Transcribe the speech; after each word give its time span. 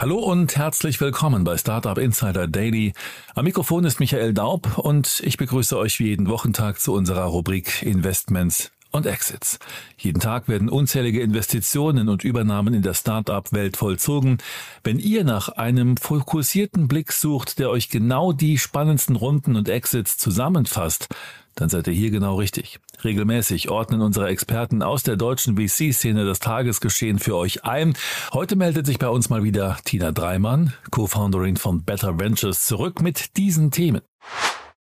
Hallo 0.00 0.16
und 0.16 0.56
herzlich 0.56 0.98
willkommen 1.02 1.44
bei 1.44 1.58
Startup 1.58 1.98
Insider 1.98 2.48
Daily. 2.48 2.94
Am 3.34 3.44
Mikrofon 3.44 3.84
ist 3.84 4.00
Michael 4.00 4.32
Daub 4.32 4.78
und 4.78 5.20
ich 5.26 5.36
begrüße 5.36 5.76
euch 5.76 6.00
wie 6.00 6.06
jeden 6.06 6.30
Wochentag 6.30 6.80
zu 6.80 6.94
unserer 6.94 7.24
Rubrik 7.24 7.82
Investments 7.82 8.72
und 8.92 9.04
Exits. 9.04 9.58
Jeden 9.98 10.18
Tag 10.18 10.48
werden 10.48 10.70
unzählige 10.70 11.20
Investitionen 11.20 12.08
und 12.08 12.24
Übernahmen 12.24 12.72
in 12.72 12.80
der 12.80 12.94
Startup-Welt 12.94 13.76
vollzogen. 13.76 14.38
Wenn 14.82 14.98
ihr 14.98 15.22
nach 15.22 15.50
einem 15.50 15.98
fokussierten 15.98 16.88
Blick 16.88 17.12
sucht, 17.12 17.58
der 17.58 17.68
euch 17.68 17.90
genau 17.90 18.32
die 18.32 18.56
spannendsten 18.56 19.16
Runden 19.16 19.54
und 19.54 19.68
Exits 19.68 20.16
zusammenfasst, 20.16 21.08
dann 21.54 21.68
seid 21.68 21.86
ihr 21.86 21.92
hier 21.92 22.10
genau 22.10 22.36
richtig. 22.36 22.80
Regelmäßig 23.02 23.70
ordnen 23.70 24.02
unsere 24.02 24.28
Experten 24.28 24.82
aus 24.82 25.02
der 25.02 25.16
deutschen 25.16 25.56
VC-Szene 25.56 26.24
das 26.24 26.38
Tagesgeschehen 26.38 27.18
für 27.18 27.36
euch 27.36 27.64
ein. 27.64 27.94
Heute 28.32 28.56
meldet 28.56 28.86
sich 28.86 28.98
bei 28.98 29.08
uns 29.08 29.28
mal 29.28 29.44
wieder 29.44 29.78
Tina 29.84 30.12
Dreimann, 30.12 30.72
Co-Founderin 30.90 31.56
von 31.56 31.84
Better 31.84 32.18
Ventures, 32.18 32.64
zurück 32.64 33.00
mit 33.02 33.36
diesen 33.36 33.70
Themen. 33.70 34.02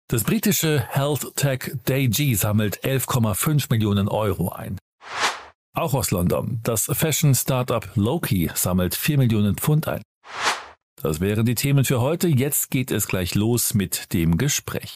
Das 0.10 0.24
britische 0.24 0.80
Health 0.90 1.36
Tech 1.36 1.72
DayG 1.86 2.36
sammelt 2.36 2.84
11,5 2.84 3.68
Millionen 3.70 4.08
Euro 4.08 4.50
ein. 4.50 4.78
Auch 5.74 5.94
aus 5.94 6.12
London. 6.12 6.60
Das 6.64 6.86
Fashion 6.86 7.36
Startup 7.36 7.88
Loki 7.96 8.50
sammelt 8.56 8.96
4 8.96 9.18
Millionen 9.18 9.58
Pfund 9.58 9.88
ein. 9.88 10.02
Das 11.02 11.20
wären 11.20 11.46
die 11.46 11.56
Themen 11.56 11.86
für 11.86 12.02
heute. 12.02 12.28
Jetzt 12.28 12.72
geht 12.72 12.90
es 12.90 13.08
gleich 13.08 13.36
los 13.36 13.74
mit 13.74 14.14
dem 14.14 14.38
Gespräch. 14.38 14.96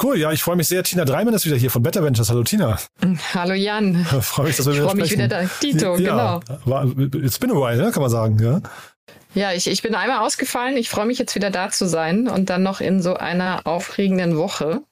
Cool, 0.00 0.16
ja, 0.18 0.30
ich 0.30 0.42
freue 0.42 0.56
mich 0.56 0.68
sehr. 0.68 0.84
Tina 0.84 1.04
Dreimann 1.04 1.34
ist 1.34 1.44
wieder 1.44 1.56
hier 1.56 1.70
von 1.70 1.82
Better 1.82 2.04
Ventures. 2.04 2.30
Hallo 2.30 2.44
Tina. 2.44 2.78
Hallo 3.34 3.54
Jan. 3.54 4.04
Freue 4.20 4.46
mich, 4.46 4.56
dass 4.56 4.66
wir 4.66 4.74
ich 4.74 4.78
wieder 4.78 4.90
freue 4.90 5.00
mich 5.00 5.10
wieder 5.10 5.28
da. 5.28 5.44
Tito, 5.60 5.96
ja, 5.96 6.40
genau. 6.40 6.58
War, 6.66 6.84
it's 7.14 7.38
been 7.38 7.50
a 7.50 7.54
while, 7.54 7.76
ne, 7.76 7.90
kann 7.90 8.02
man 8.02 8.10
sagen. 8.10 8.38
Ja, 8.38 8.60
ja 9.34 9.52
ich, 9.52 9.66
ich 9.66 9.82
bin 9.82 9.96
einmal 9.96 10.24
ausgefallen. 10.24 10.76
Ich 10.76 10.88
freue 10.88 11.06
mich 11.06 11.18
jetzt 11.18 11.34
wieder 11.34 11.50
da 11.50 11.70
zu 11.70 11.88
sein 11.88 12.28
und 12.28 12.48
dann 12.48 12.62
noch 12.62 12.80
in 12.80 13.02
so 13.02 13.14
einer 13.14 13.66
aufregenden 13.66 14.36
Woche. 14.36 14.82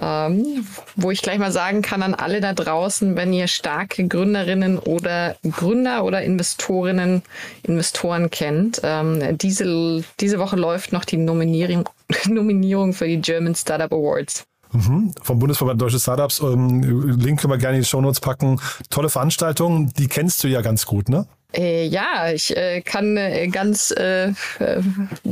Ähm, 0.00 0.64
wo 0.94 1.10
ich 1.10 1.20
gleich 1.20 1.38
mal 1.38 1.50
sagen 1.50 1.82
kann 1.82 2.04
an 2.04 2.14
alle 2.14 2.40
da 2.40 2.52
draußen, 2.52 3.16
wenn 3.16 3.32
ihr 3.32 3.48
starke 3.48 4.06
Gründerinnen 4.06 4.78
oder 4.78 5.36
Gründer 5.42 6.04
oder 6.04 6.22
Investorinnen, 6.22 7.22
Investoren 7.64 8.30
kennt, 8.30 8.80
ähm, 8.84 9.36
diese, 9.36 10.04
diese 10.20 10.38
Woche 10.38 10.54
läuft 10.54 10.92
noch 10.92 11.04
die 11.04 11.16
Nominierung, 11.16 11.88
Nominierung 12.28 12.92
für 12.92 13.06
die 13.06 13.20
German 13.20 13.54
Startup 13.54 13.92
Awards. 13.92 14.44
Mhm. 14.72 15.12
Vom 15.22 15.38
Bundesverband 15.38 15.80
Deutsche 15.80 15.98
Startups. 15.98 16.40
Ähm, 16.40 17.18
Link 17.18 17.40
können 17.40 17.52
wir 17.52 17.58
gerne 17.58 17.76
in 17.76 17.82
die 17.82 17.88
Shownotes 17.88 18.20
packen. 18.20 18.60
Tolle 18.88 19.08
Veranstaltung, 19.08 19.92
die 19.94 20.06
kennst 20.06 20.44
du 20.44 20.48
ja 20.48 20.60
ganz 20.60 20.86
gut, 20.86 21.08
ne? 21.08 21.26
Äh, 21.52 21.86
ja, 21.86 22.30
ich 22.32 22.56
äh, 22.56 22.80
kann 22.80 23.16
äh, 23.16 23.48
ganz 23.48 23.90
äh, 23.90 24.28
äh, 24.28 24.34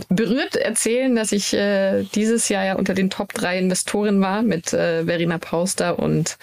berührt 0.09 0.56
erzählen, 0.56 1.15
dass 1.15 1.31
ich 1.31 1.55
äh, 1.55 2.03
dieses 2.15 2.49
Jahr 2.49 2.65
ja 2.65 2.75
unter 2.75 2.94
den 2.94 3.11
Top 3.11 3.33
3 3.34 3.59
Investoren 3.59 4.21
war 4.21 4.43
mit 4.43 4.71
Verena 4.71 5.38
Pauster 5.38 5.99
und 5.99 6.38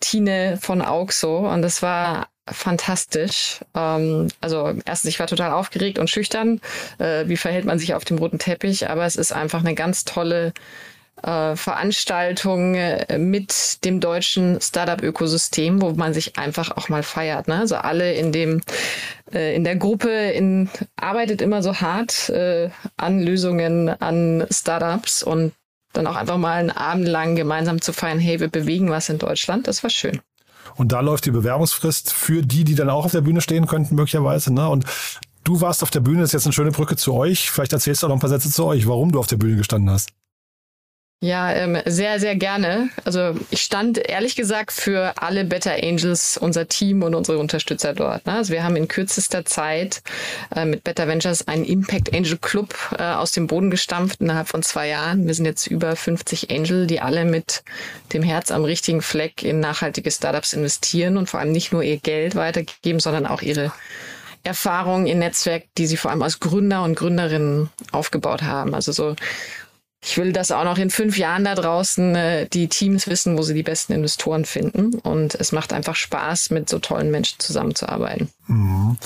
Tine 0.00 0.58
von 0.60 0.80
Auxo. 0.80 1.50
Und 1.52 1.62
das 1.62 1.82
war 1.82 2.28
fantastisch. 2.46 3.60
Ähm, 3.74 4.28
also 4.40 4.72
erstens, 4.84 5.10
ich 5.10 5.20
war 5.20 5.26
total 5.26 5.52
aufgeregt 5.52 5.98
und 5.98 6.10
schüchtern. 6.10 6.60
wie 6.98 7.36
verhält 7.36 7.64
man 7.64 7.78
sich 7.78 7.94
auf 7.94 8.04
dem 8.04 8.18
roten 8.18 8.38
Teppich? 8.38 8.88
Aber 8.88 9.04
es 9.04 9.16
ist 9.16 9.32
einfach 9.32 9.60
eine 9.60 9.74
ganz 9.74 10.04
tolle 10.04 10.52
äh, 11.22 11.56
Veranstaltung 11.56 12.74
äh, 12.74 13.18
mit 13.18 13.84
dem 13.84 14.00
deutschen 14.00 14.60
Startup-Ökosystem, 14.60 15.80
wo 15.80 15.92
man 15.92 16.12
sich 16.12 16.38
einfach 16.38 16.76
auch 16.76 16.88
mal 16.88 17.02
feiert. 17.02 17.48
Ne? 17.48 17.58
Also 17.58 17.76
alle 17.76 18.12
in 18.14 18.32
dem 18.32 18.60
äh, 19.32 19.54
in 19.54 19.64
der 19.64 19.76
Gruppe 19.76 20.10
in, 20.10 20.68
arbeitet 20.96 21.40
immer 21.40 21.62
so 21.62 21.80
hart 21.80 22.28
äh, 22.30 22.68
an 22.96 23.22
Lösungen, 23.22 23.88
an 23.88 24.46
Startups 24.50 25.22
und 25.22 25.52
dann 25.92 26.06
auch 26.06 26.16
einfach 26.16 26.38
mal 26.38 26.58
einen 26.58 26.70
Abend 26.70 27.06
lang 27.06 27.36
gemeinsam 27.36 27.80
zu 27.80 27.92
feiern, 27.92 28.18
hey, 28.18 28.40
wir 28.40 28.48
bewegen 28.48 28.90
was 28.90 29.08
in 29.08 29.18
Deutschland, 29.18 29.68
das 29.68 29.82
war 29.82 29.90
schön. 29.90 30.20
Und 30.76 30.92
da 30.92 31.00
läuft 31.00 31.26
die 31.26 31.30
Bewerbungsfrist 31.30 32.12
für 32.12 32.42
die, 32.42 32.64
die 32.64 32.74
dann 32.74 32.90
auch 32.90 33.04
auf 33.04 33.12
der 33.12 33.20
Bühne 33.20 33.40
stehen 33.40 33.66
könnten, 33.66 33.94
möglicherweise. 33.94 34.52
Ne? 34.52 34.68
Und 34.68 34.84
du 35.44 35.60
warst 35.60 35.82
auf 35.82 35.90
der 35.90 36.00
Bühne, 36.00 36.22
ist 36.22 36.32
jetzt 36.32 36.46
eine 36.46 36.52
schöne 36.52 36.70
Brücke 36.70 36.96
zu 36.96 37.14
euch. 37.14 37.50
Vielleicht 37.50 37.72
erzählst 37.72 38.02
du 38.02 38.06
auch 38.06 38.08
noch 38.08 38.16
ein 38.16 38.20
paar 38.20 38.30
Sätze 38.30 38.50
zu 38.50 38.64
euch, 38.64 38.86
warum 38.86 39.12
du 39.12 39.18
auf 39.18 39.26
der 39.26 39.36
Bühne 39.36 39.56
gestanden 39.56 39.90
hast. 39.90 40.10
Ja, 41.20 41.50
ähm, 41.52 41.78
sehr, 41.86 42.20
sehr 42.20 42.36
gerne. 42.36 42.90
Also 43.04 43.34
ich 43.50 43.62
stand 43.62 43.96
ehrlich 43.96 44.36
gesagt 44.36 44.72
für 44.72 45.14
alle 45.16 45.46
Better 45.46 45.72
Angels, 45.82 46.36
unser 46.36 46.68
Team 46.68 47.02
und 47.02 47.14
unsere 47.14 47.38
Unterstützer 47.38 47.94
dort. 47.94 48.26
Ne? 48.26 48.34
Also 48.34 48.52
wir 48.52 48.62
haben 48.62 48.76
in 48.76 48.88
kürzester 48.88 49.46
Zeit 49.46 50.02
äh, 50.54 50.66
mit 50.66 50.84
Better 50.84 51.08
Ventures 51.08 51.48
einen 51.48 51.64
Impact 51.64 52.14
Angel 52.14 52.36
Club 52.36 52.74
äh, 52.98 53.02
aus 53.02 53.32
dem 53.32 53.46
Boden 53.46 53.70
gestampft 53.70 54.20
innerhalb 54.20 54.48
von 54.48 54.62
zwei 54.62 54.88
Jahren. 54.88 55.26
Wir 55.26 55.32
sind 55.32 55.46
jetzt 55.46 55.66
über 55.66 55.96
50 55.96 56.50
Angel, 56.50 56.86
die 56.86 57.00
alle 57.00 57.24
mit 57.24 57.64
dem 58.12 58.22
Herz 58.22 58.50
am 58.50 58.64
richtigen 58.64 59.00
Fleck 59.00 59.42
in 59.42 59.60
nachhaltige 59.60 60.10
Startups 60.10 60.52
investieren 60.52 61.16
und 61.16 61.30
vor 61.30 61.40
allem 61.40 61.52
nicht 61.52 61.72
nur 61.72 61.82
ihr 61.82 61.96
Geld 61.96 62.34
weitergeben, 62.34 63.00
sondern 63.00 63.26
auch 63.26 63.40
ihre 63.40 63.72
Erfahrungen, 64.42 65.06
ihr 65.06 65.14
Netzwerk, 65.14 65.64
die 65.78 65.86
sie 65.86 65.96
vor 65.96 66.10
allem 66.10 66.22
als 66.22 66.38
Gründer 66.38 66.82
und 66.82 66.96
Gründerinnen 66.96 67.70
aufgebaut 67.92 68.42
haben. 68.42 68.74
Also 68.74 68.92
so 68.92 69.16
ich 70.04 70.18
will, 70.18 70.32
dass 70.32 70.50
auch 70.50 70.64
noch 70.64 70.76
in 70.76 70.90
fünf 70.90 71.16
Jahren 71.16 71.44
da 71.44 71.54
draußen 71.54 72.14
äh, 72.14 72.48
die 72.48 72.68
Teams 72.68 73.06
wissen, 73.08 73.38
wo 73.38 73.42
sie 73.42 73.54
die 73.54 73.62
besten 73.62 73.94
Investoren 73.94 74.44
finden. 74.44 74.98
Und 75.00 75.34
es 75.34 75.50
macht 75.50 75.72
einfach 75.72 75.96
Spaß, 75.96 76.50
mit 76.50 76.68
so 76.68 76.78
tollen 76.78 77.10
Menschen 77.10 77.40
zusammenzuarbeiten. 77.40 78.28
Mhm. 78.46 78.98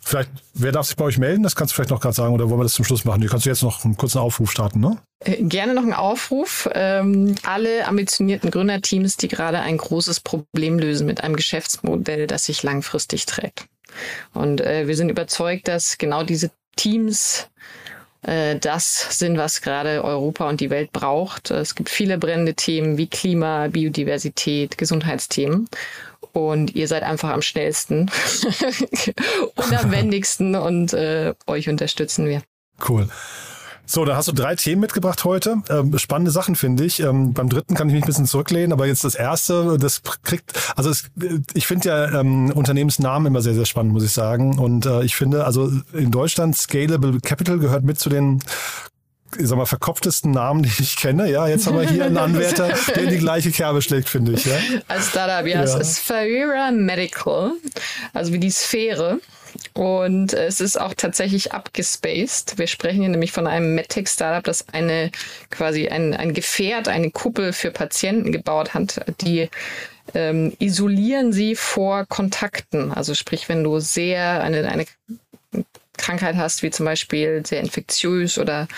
Vielleicht, 0.00 0.30
wer 0.54 0.72
darf 0.72 0.86
sich 0.86 0.96
bei 0.96 1.04
euch 1.04 1.18
melden? 1.18 1.42
Das 1.42 1.56
kannst 1.56 1.72
du 1.72 1.74
vielleicht 1.74 1.90
noch 1.90 2.00
gerade 2.00 2.14
sagen 2.14 2.32
oder 2.32 2.48
wollen 2.48 2.60
wir 2.60 2.64
das 2.64 2.74
zum 2.74 2.84
Schluss 2.84 3.04
machen? 3.04 3.20
Du 3.20 3.28
kannst 3.28 3.44
jetzt 3.44 3.62
noch 3.62 3.84
einen 3.84 3.96
kurzen 3.96 4.18
Aufruf 4.18 4.50
starten, 4.50 4.80
ne? 4.80 4.98
Äh, 5.24 5.42
gerne 5.42 5.74
noch 5.74 5.82
einen 5.82 5.92
Aufruf. 5.92 6.68
Ähm, 6.72 7.34
alle 7.42 7.86
ambitionierten 7.86 8.50
Gründerteams, 8.50 9.16
die 9.16 9.28
gerade 9.28 9.60
ein 9.60 9.76
großes 9.76 10.20
Problem 10.20 10.78
lösen 10.78 11.06
mit 11.06 11.22
einem 11.22 11.36
Geschäftsmodell, 11.36 12.26
das 12.26 12.46
sich 12.46 12.62
langfristig 12.62 13.26
trägt. 13.26 13.66
Und 14.32 14.60
äh, 14.60 14.86
wir 14.86 14.96
sind 14.96 15.10
überzeugt, 15.10 15.68
dass 15.68 15.98
genau 15.98 16.22
diese 16.22 16.50
Teams 16.76 17.48
das 18.26 19.18
sind, 19.18 19.38
was 19.38 19.62
gerade 19.62 20.02
Europa 20.02 20.48
und 20.48 20.60
die 20.60 20.70
Welt 20.70 20.92
braucht. 20.92 21.50
Es 21.50 21.74
gibt 21.74 21.88
viele 21.88 22.18
brennende 22.18 22.54
Themen 22.54 22.98
wie 22.98 23.06
Klima, 23.06 23.68
Biodiversität, 23.68 24.76
Gesundheitsthemen. 24.78 25.68
Und 26.32 26.74
ihr 26.74 26.88
seid 26.88 27.02
einfach 27.02 27.30
am 27.30 27.40
schnellsten 27.40 28.10
und 29.54 29.72
am 29.72 29.90
wendigsten 29.90 30.54
und 30.54 30.92
äh, 30.92 31.34
euch 31.46 31.68
unterstützen 31.68 32.26
wir. 32.26 32.42
Cool. 32.86 33.08
So, 33.88 34.04
da 34.04 34.16
hast 34.16 34.26
du 34.26 34.32
drei 34.32 34.56
Themen 34.56 34.80
mitgebracht 34.80 35.24
heute. 35.24 35.62
Ähm, 35.70 35.96
spannende 35.96 36.32
Sachen 36.32 36.56
finde 36.56 36.84
ich. 36.84 37.00
Ähm, 37.00 37.32
beim 37.32 37.48
dritten 37.48 37.74
kann 37.74 37.88
ich 37.88 37.94
mich 37.94 38.02
ein 38.02 38.06
bisschen 38.06 38.26
zurücklehnen, 38.26 38.72
aber 38.72 38.86
jetzt 38.86 39.04
das 39.04 39.14
erste, 39.14 39.78
das 39.78 40.02
kriegt, 40.24 40.52
also 40.74 40.90
es, 40.90 41.04
ich 41.54 41.68
finde 41.68 41.88
ja 41.88 42.20
ähm, 42.20 42.50
Unternehmensnamen 42.50 43.28
immer 43.28 43.42
sehr, 43.42 43.54
sehr 43.54 43.64
spannend, 43.64 43.92
muss 43.92 44.02
ich 44.02 44.12
sagen. 44.12 44.58
Und 44.58 44.86
äh, 44.86 45.04
ich 45.04 45.14
finde, 45.14 45.44
also 45.44 45.70
in 45.92 46.10
Deutschland 46.10 46.56
Scalable 46.56 47.20
Capital 47.20 47.58
gehört 47.58 47.84
mit 47.84 47.98
zu 48.00 48.08
den 48.08 48.40
ich 49.38 49.48
sag 49.48 49.56
mal, 49.58 49.66
verkopftesten 49.66 50.30
Namen, 50.30 50.62
die 50.62 50.70
ich 50.78 50.96
kenne. 50.96 51.30
Ja, 51.30 51.46
jetzt 51.46 51.66
haben 51.66 51.78
wir 51.78 51.88
hier 51.88 52.06
einen 52.06 52.16
Anwärter, 52.16 52.72
der 52.88 53.02
in 53.02 53.10
die 53.10 53.18
gleiche 53.18 53.50
Kerbe 53.50 53.82
schlägt, 53.82 54.08
finde 54.08 54.32
ich. 54.32 54.46
Ja? 54.46 54.56
Als 54.88 55.08
Startup, 55.08 55.46
ja, 55.46 55.56
ja. 55.56 55.62
es 55.62 55.74
ist 55.74 55.96
Sphera 55.96 56.70
Medical, 56.70 57.52
also 58.14 58.32
wie 58.32 58.38
die 58.38 58.50
Sphäre. 58.50 59.20
Und 59.74 60.32
es 60.32 60.60
ist 60.60 60.80
auch 60.80 60.94
tatsächlich 60.94 61.52
abgespaced. 61.52 62.58
Wir 62.58 62.66
sprechen 62.66 63.00
hier 63.00 63.08
nämlich 63.08 63.32
von 63.32 63.46
einem 63.46 63.74
MedTech-Startup, 63.74 64.44
das 64.44 64.68
eine 64.72 65.10
quasi 65.50 65.88
ein, 65.88 66.14
ein 66.14 66.34
Gefährt, 66.34 66.88
eine 66.88 67.10
Kuppel 67.10 67.52
für 67.52 67.70
Patienten 67.70 68.32
gebaut 68.32 68.74
hat, 68.74 69.00
die 69.20 69.48
ähm, 70.14 70.52
isolieren 70.58 71.32
sie 71.32 71.56
vor 71.56 72.06
Kontakten. 72.06 72.92
Also 72.92 73.14
sprich, 73.14 73.48
wenn 73.48 73.64
du 73.64 73.80
sehr 73.80 74.42
eine, 74.42 74.68
eine 74.68 74.86
Krankheit 75.96 76.36
hast, 76.36 76.62
wie 76.62 76.70
zum 76.70 76.86
Beispiel 76.86 77.44
sehr 77.46 77.60
infektiös 77.60 78.38
oder 78.38 78.68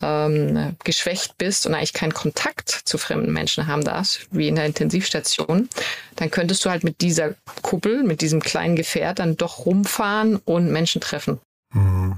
ähm, 0.00 0.76
geschwächt 0.84 1.38
bist 1.38 1.66
und 1.66 1.74
eigentlich 1.74 1.92
keinen 1.92 2.14
Kontakt 2.14 2.70
zu 2.70 2.98
fremden 2.98 3.32
Menschen 3.32 3.66
haben 3.66 3.84
darfst, 3.84 4.26
wie 4.30 4.48
in 4.48 4.56
der 4.56 4.66
Intensivstation, 4.66 5.68
dann 6.16 6.30
könntest 6.30 6.64
du 6.64 6.70
halt 6.70 6.84
mit 6.84 7.00
dieser 7.00 7.34
Kuppel, 7.62 8.02
mit 8.02 8.20
diesem 8.20 8.40
kleinen 8.40 8.76
Gefährt 8.76 9.18
dann 9.18 9.36
doch 9.36 9.66
rumfahren 9.66 10.36
und 10.36 10.70
Menschen 10.70 11.00
treffen. 11.00 11.40
Mhm. 11.72 12.16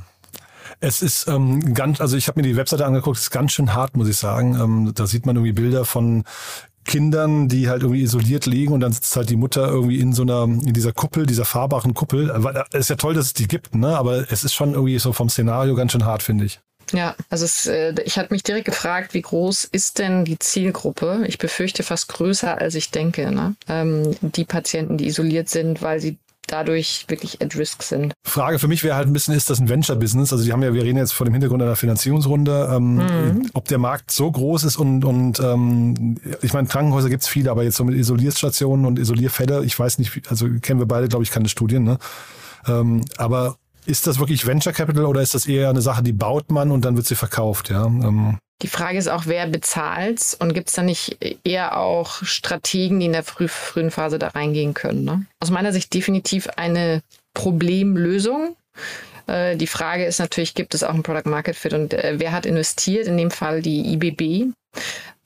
Es 0.80 1.02
ist 1.02 1.28
ähm, 1.28 1.72
ganz, 1.72 2.00
also 2.00 2.16
ich 2.16 2.28
habe 2.28 2.40
mir 2.40 2.46
die 2.46 2.56
Webseite 2.56 2.84
angeguckt, 2.84 3.16
es 3.16 3.24
ist 3.24 3.30
ganz 3.30 3.52
schön 3.52 3.74
hart, 3.74 3.96
muss 3.96 4.08
ich 4.08 4.16
sagen. 4.16 4.54
Ähm, 4.60 4.92
da 4.94 5.06
sieht 5.06 5.24
man 5.24 5.36
irgendwie 5.36 5.52
Bilder 5.52 5.84
von 5.84 6.24
Kindern, 6.84 7.48
die 7.48 7.68
halt 7.68 7.82
irgendwie 7.82 8.02
isoliert 8.02 8.46
liegen 8.46 8.72
und 8.72 8.80
dann 8.80 8.92
sitzt 8.92 9.16
halt 9.16 9.30
die 9.30 9.36
Mutter 9.36 9.68
irgendwie 9.68 10.00
in 10.00 10.12
so 10.12 10.22
einer, 10.22 10.44
in 10.44 10.72
dieser 10.72 10.92
Kuppel, 10.92 11.26
dieser 11.26 11.44
fahrbaren 11.44 11.94
Kuppel. 11.94 12.30
Ist 12.72 12.90
ja 12.90 12.96
toll, 12.96 13.14
dass 13.14 13.26
es 13.26 13.34
die 13.34 13.48
gibt, 13.48 13.74
ne? 13.74 13.96
Aber 13.96 14.30
es 14.30 14.44
ist 14.44 14.54
schon 14.54 14.74
irgendwie 14.74 14.98
so 14.98 15.12
vom 15.12 15.28
Szenario 15.28 15.74
ganz 15.74 15.92
schön 15.92 16.04
hart, 16.04 16.22
finde 16.22 16.44
ich. 16.44 16.60
Ja, 16.92 17.14
also 17.30 17.44
es, 17.44 17.66
äh, 17.66 17.94
ich 18.04 18.18
hatte 18.18 18.32
mich 18.32 18.42
direkt 18.42 18.66
gefragt, 18.66 19.14
wie 19.14 19.22
groß 19.22 19.64
ist 19.64 19.98
denn 19.98 20.24
die 20.24 20.38
Zielgruppe? 20.38 21.24
Ich 21.26 21.38
befürchte 21.38 21.82
fast 21.82 22.08
größer, 22.08 22.58
als 22.58 22.74
ich 22.74 22.90
denke. 22.90 23.30
Ne? 23.32 23.56
Ähm, 23.68 24.14
die 24.20 24.44
Patienten, 24.44 24.98
die 24.98 25.06
isoliert 25.06 25.48
sind, 25.48 25.82
weil 25.82 26.00
sie 26.00 26.18
dadurch 26.46 27.04
wirklich 27.08 27.42
at 27.42 27.56
risk 27.56 27.82
sind. 27.82 28.12
Frage 28.26 28.58
für 28.58 28.68
mich 28.68 28.84
wäre 28.84 28.96
halt 28.96 29.06
ein 29.06 29.12
bisschen, 29.12 29.34
ist 29.34 29.50
das 29.50 29.60
ein 29.60 29.68
Venture-Business? 29.68 30.32
Also 30.32 30.44
die 30.44 30.52
haben 30.52 30.62
ja, 30.62 30.74
wir 30.74 30.82
reden 30.82 30.98
jetzt 30.98 31.12
vor 31.12 31.26
dem 31.26 31.32
Hintergrund 31.32 31.62
einer 31.62 31.76
Finanzierungsrunde, 31.76 32.70
ähm, 32.72 32.96
mhm. 32.96 33.50
ob 33.54 33.68
der 33.68 33.78
Markt 33.78 34.10
so 34.10 34.30
groß 34.30 34.64
ist 34.64 34.76
und, 34.76 35.04
und 35.04 35.40
ähm, 35.40 36.18
ich 36.42 36.52
meine, 36.52 36.68
Krankenhäuser 36.68 37.08
gibt's 37.08 37.28
viele, 37.28 37.50
aber 37.50 37.64
jetzt 37.64 37.76
so 37.76 37.84
mit 37.84 37.96
Isolierstationen 37.96 38.86
und 38.86 38.98
Isolierfälle, 38.98 39.64
ich 39.64 39.78
weiß 39.78 39.98
nicht, 39.98 40.30
also 40.30 40.48
kennen 40.60 40.80
wir 40.80 40.86
beide, 40.86 41.08
glaube 41.08 41.24
ich, 41.24 41.30
keine 41.30 41.48
Studien, 41.48 41.84
ne? 41.84 41.98
Ähm, 42.66 43.04
aber 43.18 43.56
ist 43.86 44.06
das 44.06 44.18
wirklich 44.18 44.46
Venture 44.46 44.72
Capital 44.72 45.04
oder 45.04 45.20
ist 45.20 45.34
das 45.34 45.46
eher 45.46 45.68
eine 45.68 45.82
Sache, 45.82 46.02
die 46.02 46.12
baut 46.12 46.50
man 46.50 46.70
und 46.70 46.84
dann 46.84 46.96
wird 46.96 47.06
sie 47.06 47.16
verkauft? 47.16 47.70
Ja, 47.70 47.84
ähm, 47.84 48.38
die 48.62 48.68
Frage 48.68 48.98
ist 48.98 49.08
auch, 49.08 49.26
wer 49.26 49.46
bezahlt 49.46 50.36
und 50.38 50.54
gibt 50.54 50.68
es 50.68 50.74
da 50.74 50.82
nicht 50.82 51.18
eher 51.44 51.76
auch 51.78 52.22
Strategen, 52.24 53.00
die 53.00 53.06
in 53.06 53.12
der 53.12 53.24
früh, 53.24 53.48
frühen 53.48 53.90
Phase 53.90 54.18
da 54.18 54.28
reingehen 54.28 54.74
können? 54.74 55.04
Ne? 55.04 55.26
Aus 55.40 55.50
meiner 55.50 55.72
Sicht 55.72 55.92
definitiv 55.92 56.48
eine 56.56 57.02
Problemlösung. 57.34 58.56
Äh, 59.26 59.56
die 59.56 59.66
Frage 59.66 60.04
ist 60.04 60.20
natürlich, 60.20 60.54
gibt 60.54 60.74
es 60.74 60.82
auch 60.82 60.94
ein 60.94 61.02
Product 61.02 61.28
Market 61.28 61.56
Fit 61.56 61.74
und 61.74 61.94
äh, 61.94 62.14
wer 62.18 62.32
hat 62.32 62.46
investiert? 62.46 63.06
In 63.06 63.16
dem 63.16 63.30
Fall 63.30 63.60
die 63.60 63.92
IBB. 63.92 64.52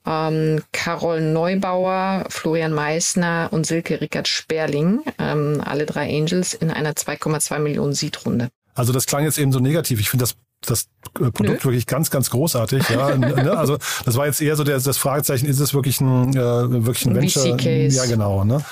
Ähm, 0.06 0.62
Carol 0.72 1.20
Neubauer, 1.20 2.24
Florian 2.30 2.72
Meissner 2.72 3.48
und 3.50 3.66
Silke 3.66 4.00
Rickert 4.00 4.26
Sperling, 4.26 5.00
ähm, 5.18 5.62
alle 5.64 5.84
drei 5.84 6.08
Angels 6.08 6.54
in 6.54 6.70
einer 6.70 6.92
2,2 6.92 7.58
Millionen 7.58 7.92
Seed-Runde. 7.92 8.48
Also 8.74 8.92
das 8.92 9.06
klang 9.06 9.24
jetzt 9.24 9.38
eben 9.38 9.52
so 9.52 9.58
negativ. 9.58 10.00
Ich 10.00 10.08
finde 10.08 10.22
das 10.22 10.36
das 10.66 10.88
äh, 11.20 11.30
Produkt 11.30 11.40
Nö. 11.40 11.64
wirklich 11.64 11.86
ganz, 11.86 12.10
ganz 12.10 12.30
großartig. 12.30 12.88
Ja, 12.88 13.16
ne? 13.16 13.52
Also 13.58 13.78
das 14.04 14.16
war 14.16 14.26
jetzt 14.26 14.40
eher 14.40 14.56
so 14.56 14.64
der, 14.64 14.78
das 14.78 14.98
Fragezeichen, 14.98 15.46
ist 15.46 15.60
es 15.60 15.74
wirklich 15.74 16.00
ein, 16.00 16.30
äh, 16.34 16.36
wirklich 16.36 17.06
ein, 17.06 17.16
ein 17.16 17.22
Venture? 17.22 17.56
VC-Case. 17.56 17.96
Ja, 17.96 18.06
genau. 18.06 18.44
Ne? 18.44 18.64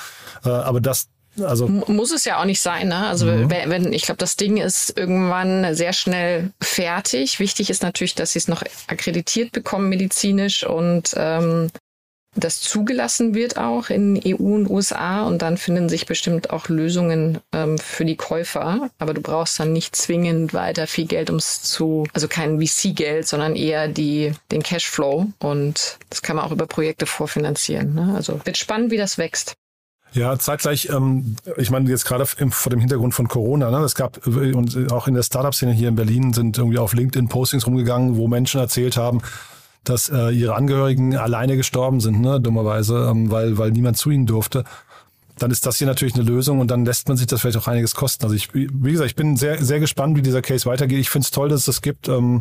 Äh, 0.45 0.49
aber 0.49 0.81
das, 0.81 1.07
also 1.41 1.67
muss 1.67 2.11
es 2.11 2.25
ja 2.25 2.39
auch 2.39 2.45
nicht 2.45 2.61
sein, 2.61 2.87
ne? 2.87 3.07
Also 3.07 3.27
mhm. 3.27 3.49
wenn 3.49 3.93
ich 3.93 4.03
glaube, 4.03 4.17
das 4.17 4.37
Ding 4.37 4.57
ist 4.57 4.97
irgendwann 4.97 5.75
sehr 5.75 5.93
schnell 5.93 6.51
fertig. 6.61 7.39
Wichtig 7.39 7.69
ist 7.69 7.83
natürlich, 7.83 8.15
dass 8.15 8.33
sie 8.33 8.39
es 8.39 8.47
noch 8.47 8.63
akkreditiert 8.87 9.51
bekommen 9.51 9.89
medizinisch 9.89 10.65
und 10.65 11.13
ähm, 11.15 11.69
das 12.37 12.61
zugelassen 12.61 13.35
wird 13.35 13.57
auch 13.57 13.89
in 13.89 14.21
EU 14.25 14.55
und 14.55 14.69
USA 14.69 15.23
und 15.23 15.41
dann 15.41 15.57
finden 15.57 15.89
sich 15.89 16.05
bestimmt 16.05 16.51
auch 16.51 16.69
Lösungen 16.69 17.39
ähm, 17.51 17.77
für 17.77 18.05
die 18.05 18.15
Käufer. 18.15 18.89
Aber 18.99 19.13
du 19.13 19.21
brauchst 19.21 19.59
dann 19.59 19.73
nicht 19.73 19.95
zwingend 19.95 20.53
weiter 20.53 20.87
viel 20.87 21.07
Geld, 21.07 21.29
um 21.29 21.37
es 21.37 21.63
zu, 21.63 22.05
also 22.13 22.27
kein 22.27 22.61
VC-Geld, 22.61 23.27
sondern 23.27 23.55
eher 23.55 23.87
die, 23.87 24.33
den 24.51 24.63
Cashflow 24.63 25.27
und 25.39 25.97
das 26.09 26.21
kann 26.21 26.35
man 26.35 26.45
auch 26.45 26.51
über 26.51 26.67
Projekte 26.67 27.05
vorfinanzieren. 27.05 27.95
Ne? 27.95 28.13
Also 28.15 28.39
wird 28.45 28.57
spannend, 28.57 28.91
wie 28.91 28.97
das 28.97 29.17
wächst. 29.17 29.55
Ja, 30.13 30.37
zeitgleich, 30.39 30.89
ähm, 30.89 31.35
ich 31.57 31.69
meine 31.69 31.89
jetzt 31.89 32.05
gerade 32.05 32.25
vor 32.25 32.69
dem 32.69 32.79
Hintergrund 32.79 33.13
von 33.13 33.27
Corona, 33.27 33.69
ne, 33.69 33.79
es 33.79 33.93
gab 33.93 34.25
und 34.25 34.91
auch 34.91 35.07
in 35.07 35.13
der 35.13 35.23
Startup-Szene 35.23 35.73
hier 35.73 35.89
in 35.89 35.95
Berlin 35.95 36.33
sind 36.33 36.57
irgendwie 36.57 36.77
auf 36.77 36.93
LinkedIn 36.93 37.27
Postings 37.27 37.67
rumgegangen, 37.67 38.15
wo 38.15 38.27
Menschen 38.27 38.59
erzählt 38.59 38.95
haben, 38.95 39.21
dass 39.89 40.09
äh, 40.09 40.29
ihre 40.31 40.55
Angehörigen 40.55 41.15
alleine 41.15 41.57
gestorben 41.57 41.99
sind, 41.99 42.21
ne, 42.21 42.39
dummerweise, 42.41 43.09
ähm, 43.11 43.31
weil, 43.31 43.57
weil 43.57 43.71
niemand 43.71 43.97
zu 43.97 44.09
ihnen 44.09 44.25
durfte. 44.25 44.63
Dann 45.37 45.51
ist 45.51 45.65
das 45.65 45.77
hier 45.77 45.87
natürlich 45.87 46.15
eine 46.15 46.23
Lösung 46.23 46.59
und 46.59 46.71
dann 46.71 46.83
lässt 46.83 47.07
man 47.07 47.17
sich 47.17 47.27
das 47.27 47.41
vielleicht 47.41 47.57
auch 47.57 47.67
einiges 47.67 47.93
kosten. 47.93 48.23
Also 48.23 48.35
ich, 48.35 48.53
wie 48.53 48.91
gesagt, 48.91 49.09
ich 49.09 49.15
bin 49.15 49.37
sehr, 49.37 49.63
sehr 49.63 49.79
gespannt, 49.79 50.17
wie 50.17 50.23
dieser 50.23 50.41
Case 50.41 50.65
weitergeht. 50.65 50.99
Ich 50.99 51.09
finde 51.09 51.25
es 51.25 51.31
toll, 51.31 51.49
dass 51.49 51.59
es 51.61 51.65
das 51.65 51.81
gibt. 51.81 52.07
Ähm, 52.07 52.39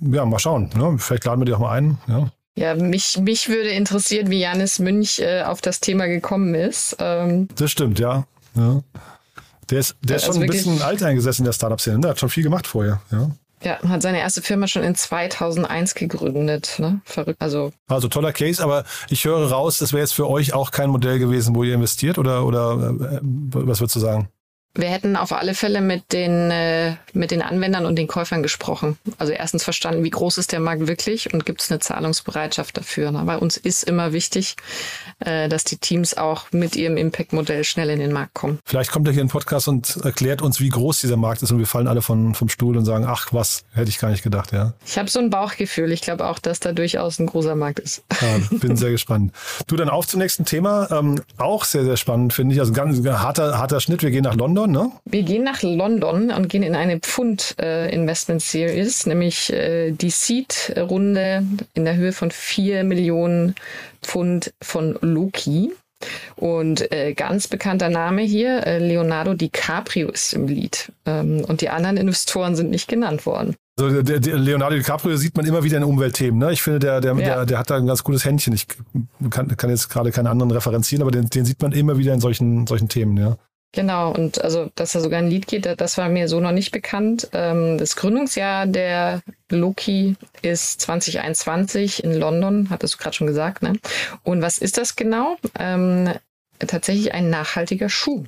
ja, 0.00 0.24
mal 0.24 0.38
schauen. 0.38 0.70
Ne? 0.74 0.96
Vielleicht 0.98 1.24
laden 1.24 1.40
wir 1.40 1.46
die 1.46 1.52
auch 1.52 1.58
mal 1.58 1.72
ein. 1.72 1.98
Ja. 2.06 2.30
Ja, 2.54 2.74
mich, 2.74 3.18
mich 3.18 3.48
würde 3.48 3.70
interessieren, 3.70 4.30
wie 4.30 4.40
Janis 4.40 4.78
Münch 4.78 5.20
äh, 5.20 5.42
auf 5.42 5.62
das 5.62 5.80
Thema 5.80 6.06
gekommen 6.06 6.54
ist. 6.54 6.96
Ähm, 6.98 7.48
das 7.56 7.70
stimmt, 7.70 7.98
ja. 7.98 8.26
ja. 8.54 8.82
Der 9.70 9.78
ist, 9.78 9.96
der 10.02 10.16
ist 10.16 10.24
also 10.24 10.34
schon 10.34 10.42
ein 10.42 10.50
bisschen 10.50 10.82
alt 10.82 11.02
eingesessen 11.02 11.42
in 11.42 11.46
der 11.46 11.54
Startup-Szene. 11.54 12.00
Der 12.00 12.10
hat 12.10 12.20
schon 12.20 12.28
viel 12.28 12.42
gemacht 12.42 12.66
vorher. 12.66 13.00
Ja. 13.10 13.30
Ja, 13.64 13.78
hat 13.88 14.02
seine 14.02 14.18
erste 14.18 14.42
Firma 14.42 14.66
schon 14.66 14.82
in 14.82 14.94
2001 14.94 15.94
gegründet. 15.94 16.76
Ne? 16.78 17.00
Verrückt. 17.04 17.40
Also, 17.40 17.72
also 17.88 18.08
toller 18.08 18.32
Case, 18.32 18.62
aber 18.62 18.84
ich 19.08 19.24
höre 19.24 19.50
raus, 19.50 19.78
das 19.78 19.92
wäre 19.92 20.02
jetzt 20.02 20.14
für 20.14 20.28
euch 20.28 20.52
auch 20.52 20.70
kein 20.70 20.90
Modell 20.90 21.18
gewesen, 21.18 21.54
wo 21.54 21.62
ihr 21.62 21.74
investiert 21.74 22.18
oder, 22.18 22.44
oder 22.44 22.72
äh, 22.74 23.20
was 23.22 23.80
würdest 23.80 23.96
du 23.96 24.00
sagen? 24.00 24.28
Wir 24.74 24.88
hätten 24.88 25.16
auf 25.16 25.32
alle 25.32 25.54
Fälle 25.54 25.82
mit 25.82 26.12
den, 26.12 26.50
äh, 26.50 26.94
mit 27.12 27.30
den 27.30 27.42
Anwendern 27.42 27.84
und 27.84 27.96
den 27.96 28.06
Käufern 28.06 28.42
gesprochen. 28.42 28.96
Also 29.18 29.32
erstens 29.32 29.64
verstanden, 29.64 30.02
wie 30.02 30.10
groß 30.10 30.38
ist 30.38 30.52
der 30.52 30.60
Markt 30.60 30.86
wirklich 30.86 31.32
und 31.34 31.44
gibt 31.44 31.60
es 31.60 31.70
eine 31.70 31.78
Zahlungsbereitschaft 31.80 32.76
dafür. 32.78 33.10
Ne? 33.10 33.22
Bei 33.26 33.36
uns 33.36 33.58
ist 33.58 33.84
immer 33.84 34.14
wichtig, 34.14 34.56
äh, 35.20 35.48
dass 35.48 35.64
die 35.64 35.76
Teams 35.76 36.16
auch 36.16 36.46
mit 36.52 36.74
ihrem 36.74 36.96
Impact-Modell 36.96 37.64
schnell 37.64 37.90
in 37.90 37.98
den 37.98 38.12
Markt 38.12 38.32
kommen. 38.32 38.60
Vielleicht 38.64 38.90
kommt 38.90 39.06
er 39.08 39.12
hier 39.12 39.20
in 39.20 39.28
den 39.28 39.32
Podcast 39.32 39.68
und 39.68 39.96
erklärt 40.04 40.40
uns, 40.40 40.58
wie 40.58 40.70
groß 40.70 41.00
dieser 41.00 41.18
Markt 41.18 41.42
ist 41.42 41.50
und 41.50 41.58
wir 41.58 41.66
fallen 41.66 41.86
alle 41.86 42.00
von, 42.00 42.34
vom 42.34 42.48
Stuhl 42.48 42.76
und 42.78 42.86
sagen, 42.86 43.04
ach 43.06 43.28
was, 43.32 43.64
hätte 43.74 43.90
ich 43.90 43.98
gar 43.98 44.10
nicht 44.10 44.22
gedacht. 44.22 44.52
ja. 44.52 44.72
Ich 44.86 44.96
habe 44.96 45.10
so 45.10 45.18
ein 45.18 45.28
Bauchgefühl. 45.28 45.92
Ich 45.92 46.00
glaube 46.00 46.24
auch, 46.26 46.38
dass 46.38 46.60
da 46.60 46.72
durchaus 46.72 47.18
ein 47.18 47.26
großer 47.26 47.56
Markt 47.56 47.78
ist. 47.78 48.04
Ja, 48.22 48.38
bin 48.58 48.76
sehr 48.76 48.90
gespannt. 48.92 49.32
Du, 49.66 49.76
dann 49.76 49.90
auf 49.90 50.06
zum 50.06 50.20
nächsten 50.20 50.46
Thema. 50.46 50.90
Ähm, 50.90 51.20
auch 51.36 51.64
sehr, 51.64 51.84
sehr 51.84 51.98
spannend, 51.98 52.32
finde 52.32 52.54
ich. 52.54 52.60
Also 52.60 52.72
ganz 52.72 53.04
harter, 53.06 53.58
harter 53.58 53.80
Schnitt. 53.80 54.02
Wir 54.02 54.10
gehen 54.10 54.24
nach 54.24 54.34
London. 54.34 54.61
London, 54.62 54.72
ne? 54.72 54.92
Wir 55.04 55.22
gehen 55.22 55.44
nach 55.44 55.62
London 55.62 56.30
und 56.30 56.48
gehen 56.48 56.62
in 56.62 56.74
eine 56.74 56.98
Pfund 56.98 57.56
äh, 57.60 57.92
Investment 57.92 58.42
Series, 58.42 59.06
nämlich 59.06 59.52
äh, 59.52 59.92
die 59.92 60.10
Seed-Runde 60.10 61.44
in 61.74 61.84
der 61.84 61.96
Höhe 61.96 62.12
von 62.12 62.30
4 62.30 62.84
Millionen 62.84 63.54
Pfund 64.02 64.52
von 64.62 64.98
Loki. 65.00 65.72
Und 66.34 66.90
äh, 66.92 67.14
ganz 67.14 67.46
bekannter 67.46 67.88
Name 67.88 68.22
hier, 68.22 68.66
äh, 68.66 68.78
Leonardo 68.78 69.34
DiCaprio 69.34 70.08
ist 70.10 70.32
im 70.32 70.48
Lied. 70.48 70.90
Ähm, 71.06 71.44
und 71.46 71.60
die 71.60 71.68
anderen 71.68 71.96
Investoren 71.96 72.56
sind 72.56 72.70
nicht 72.70 72.88
genannt 72.88 73.24
worden. 73.24 73.54
Also 73.80 74.02
der, 74.02 74.18
der 74.18 74.36
Leonardo 74.36 74.76
DiCaprio 74.76 75.16
sieht 75.16 75.36
man 75.36 75.46
immer 75.46 75.62
wieder 75.62 75.76
in 75.76 75.84
Umweltthemen. 75.84 76.40
Ne? 76.40 76.52
Ich 76.52 76.62
finde, 76.62 76.80
der, 76.80 77.00
der, 77.00 77.12
ja. 77.12 77.18
der, 77.20 77.46
der 77.46 77.58
hat 77.58 77.70
da 77.70 77.76
ein 77.76 77.86
ganz 77.86 78.02
gutes 78.02 78.24
Händchen. 78.24 78.52
Ich 78.52 78.66
kann, 79.30 79.56
kann 79.56 79.70
jetzt 79.70 79.88
gerade 79.88 80.10
keine 80.10 80.28
anderen 80.30 80.50
referenzieren, 80.50 81.02
aber 81.02 81.12
den, 81.12 81.30
den 81.30 81.44
sieht 81.44 81.62
man 81.62 81.70
immer 81.70 81.96
wieder 81.98 82.12
in 82.12 82.20
solchen, 82.20 82.66
solchen 82.66 82.88
Themen. 82.88 83.16
Ja. 83.16 83.36
Genau, 83.74 84.12
und 84.12 84.42
also, 84.44 84.70
dass 84.74 84.92
da 84.92 85.00
sogar 85.00 85.18
ein 85.18 85.30
Lied 85.30 85.46
geht, 85.46 85.66
das 85.80 85.96
war 85.96 86.10
mir 86.10 86.28
so 86.28 86.40
noch 86.40 86.52
nicht 86.52 86.72
bekannt. 86.72 87.28
Ähm, 87.32 87.78
das 87.78 87.96
Gründungsjahr 87.96 88.66
der 88.66 89.22
Loki 89.48 90.16
ist 90.42 90.82
2021 90.82 92.04
in 92.04 92.12
London, 92.12 92.68
hattest 92.68 92.94
du 92.94 92.98
gerade 92.98 93.16
schon 93.16 93.26
gesagt, 93.26 93.62
ne? 93.62 93.72
Und 94.24 94.42
was 94.42 94.58
ist 94.58 94.76
das 94.76 94.94
genau? 94.94 95.38
Ähm, 95.58 96.10
tatsächlich 96.58 97.14
ein 97.14 97.30
nachhaltiger 97.30 97.88
Schuh. 97.88 98.24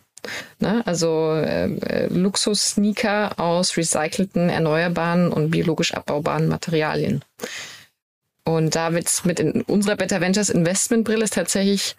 Ne? 0.59 0.83
Also 0.87 1.35
äh, 1.35 2.07
Luxus-Sneaker 2.07 3.39
aus 3.39 3.77
recycelten, 3.77 4.49
erneuerbaren 4.49 5.31
und 5.31 5.51
biologisch 5.51 5.93
abbaubaren 5.93 6.49
Materialien. 6.49 7.23
Und 8.45 8.75
da 8.75 8.93
wird's 8.93 9.25
mit 9.25 9.41
in 9.41 9.63
unserer 9.63 9.97
Better 9.97 10.21
Ventures 10.21 10.51
Investmentbrille 10.51 11.25
ist 11.25 11.35
tatsächlich, 11.35 11.97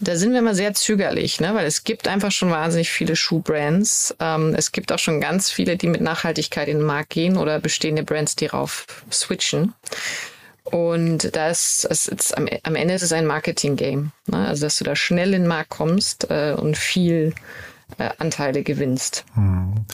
da 0.00 0.16
sind 0.16 0.32
wir 0.32 0.40
immer 0.40 0.54
sehr 0.54 0.74
zögerlich, 0.74 1.40
ne? 1.40 1.54
weil 1.54 1.66
es 1.66 1.84
gibt 1.84 2.08
einfach 2.08 2.32
schon 2.32 2.50
wahnsinnig 2.50 2.90
viele 2.90 3.16
Schuhbrands. 3.16 4.14
Ähm, 4.18 4.54
es 4.56 4.72
gibt 4.72 4.90
auch 4.92 4.98
schon 4.98 5.20
ganz 5.20 5.50
viele, 5.50 5.76
die 5.76 5.86
mit 5.86 6.00
Nachhaltigkeit 6.00 6.68
in 6.68 6.78
den 6.78 6.86
Markt 6.86 7.10
gehen 7.10 7.36
oder 7.36 7.60
bestehende 7.60 8.02
Brands, 8.02 8.36
die 8.36 8.46
rauf 8.46 8.86
switchen. 9.10 9.72
Und 10.64 11.36
das, 11.36 11.86
das 11.88 12.06
ist, 12.06 12.36
am, 12.36 12.48
am 12.62 12.74
Ende 12.74 12.94
ist 12.94 13.02
es 13.02 13.12
ein 13.12 13.26
Marketing-Game. 13.26 14.10
Ne? 14.26 14.48
Also, 14.48 14.66
dass 14.66 14.78
du 14.78 14.84
da 14.84 14.96
schnell 14.96 15.34
in 15.34 15.42
den 15.42 15.48
Markt 15.48 15.70
kommst 15.70 16.30
äh, 16.30 16.54
und 16.56 16.76
viel 16.76 17.34
äh, 17.98 18.10
Anteile 18.18 18.62
gewinnst. 18.62 19.24
Hm. 19.34 19.84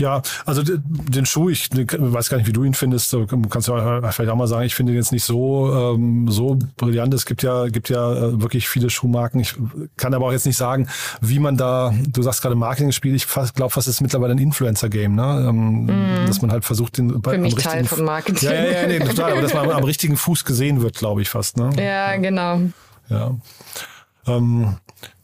Ja, 0.00 0.22
also 0.46 0.62
den 0.64 1.26
Schuh, 1.26 1.50
ich 1.50 1.68
weiß 1.70 2.30
gar 2.30 2.38
nicht, 2.38 2.46
wie 2.46 2.52
du 2.52 2.64
ihn 2.64 2.74
findest. 2.74 3.12
Du 3.12 3.26
kannst 3.26 3.68
ja 3.68 4.00
vielleicht 4.10 4.30
auch 4.30 4.36
mal 4.36 4.46
sagen, 4.46 4.64
ich 4.64 4.74
finde 4.74 4.92
ihn 4.92 4.96
jetzt 4.96 5.12
nicht 5.12 5.24
so 5.24 5.94
ähm, 5.94 6.28
so 6.28 6.58
brillant. 6.76 7.12
Es 7.14 7.26
gibt 7.26 7.42
ja 7.42 7.66
gibt 7.68 7.88
ja 7.90 8.12
äh, 8.12 8.40
wirklich 8.40 8.68
viele 8.68 8.90
Schuhmarken. 8.90 9.40
Ich 9.40 9.54
kann 9.96 10.14
aber 10.14 10.26
auch 10.26 10.32
jetzt 10.32 10.46
nicht 10.46 10.56
sagen, 10.56 10.88
wie 11.20 11.38
man 11.38 11.56
da. 11.56 11.94
Du 12.08 12.22
sagst 12.22 12.42
gerade 12.42 12.54
Marketing-Spiel. 12.56 13.14
Ich 13.14 13.26
glaube, 13.28 13.70
fast 13.70 13.88
ist 13.88 14.00
mittlerweile 14.00 14.32
ein 14.32 14.38
Influencer-Game, 14.38 15.14
ne? 15.14 15.46
Ähm, 15.48 15.84
mm. 15.84 16.26
Dass 16.26 16.40
man 16.42 16.50
halt 16.50 16.64
versucht, 16.64 16.98
den 16.98 17.20
bei, 17.20 17.32
Für 17.32 17.38
mich 17.38 17.54
Teil 17.54 17.84
von 17.84 18.04
Marketing. 18.04 18.48
Ja, 18.48 18.54
ja, 18.54 18.70
ja, 18.82 18.86
nee, 18.86 18.98
total. 19.00 19.32
Aber 19.32 19.42
dass 19.42 19.54
man 19.54 19.70
am 19.70 19.84
richtigen 19.84 20.16
Fuß 20.16 20.44
gesehen 20.44 20.82
wird, 20.82 20.96
glaube 20.96 21.22
ich 21.22 21.28
fast. 21.28 21.56
Ne? 21.56 21.70
Ja, 21.78 22.16
genau. 22.16 22.60
Ja. 23.08 23.36
Ähm, 24.26 24.76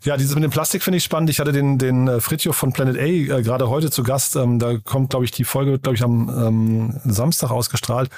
ja, 0.04 0.16
dieses 0.16 0.34
mit 0.34 0.44
dem 0.44 0.50
Plastik 0.50 0.82
finde 0.82 0.98
ich 0.98 1.04
spannend. 1.04 1.30
Ich 1.30 1.40
hatte 1.40 1.52
den, 1.52 1.78
den 1.78 2.08
äh, 2.08 2.20
Fritjof 2.20 2.56
von 2.56 2.72
Planet 2.72 2.96
A 2.96 3.00
äh, 3.00 3.42
gerade 3.42 3.68
heute 3.68 3.90
zu 3.90 4.02
Gast. 4.02 4.36
Ähm, 4.36 4.58
da 4.58 4.78
kommt, 4.78 5.10
glaube 5.10 5.24
ich, 5.24 5.30
die 5.30 5.44
Folge, 5.44 5.78
glaube 5.78 5.96
ich, 5.96 6.02
am 6.02 6.28
ähm, 6.28 7.00
Samstag 7.04 7.50
ausgestrahlt. 7.50 8.10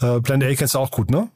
Äh, 0.00 0.20
Planet 0.20 0.50
A 0.50 0.54
kennst 0.54 0.74
du 0.74 0.78
auch 0.78 0.90
gut, 0.90 1.10
ne? 1.10 1.28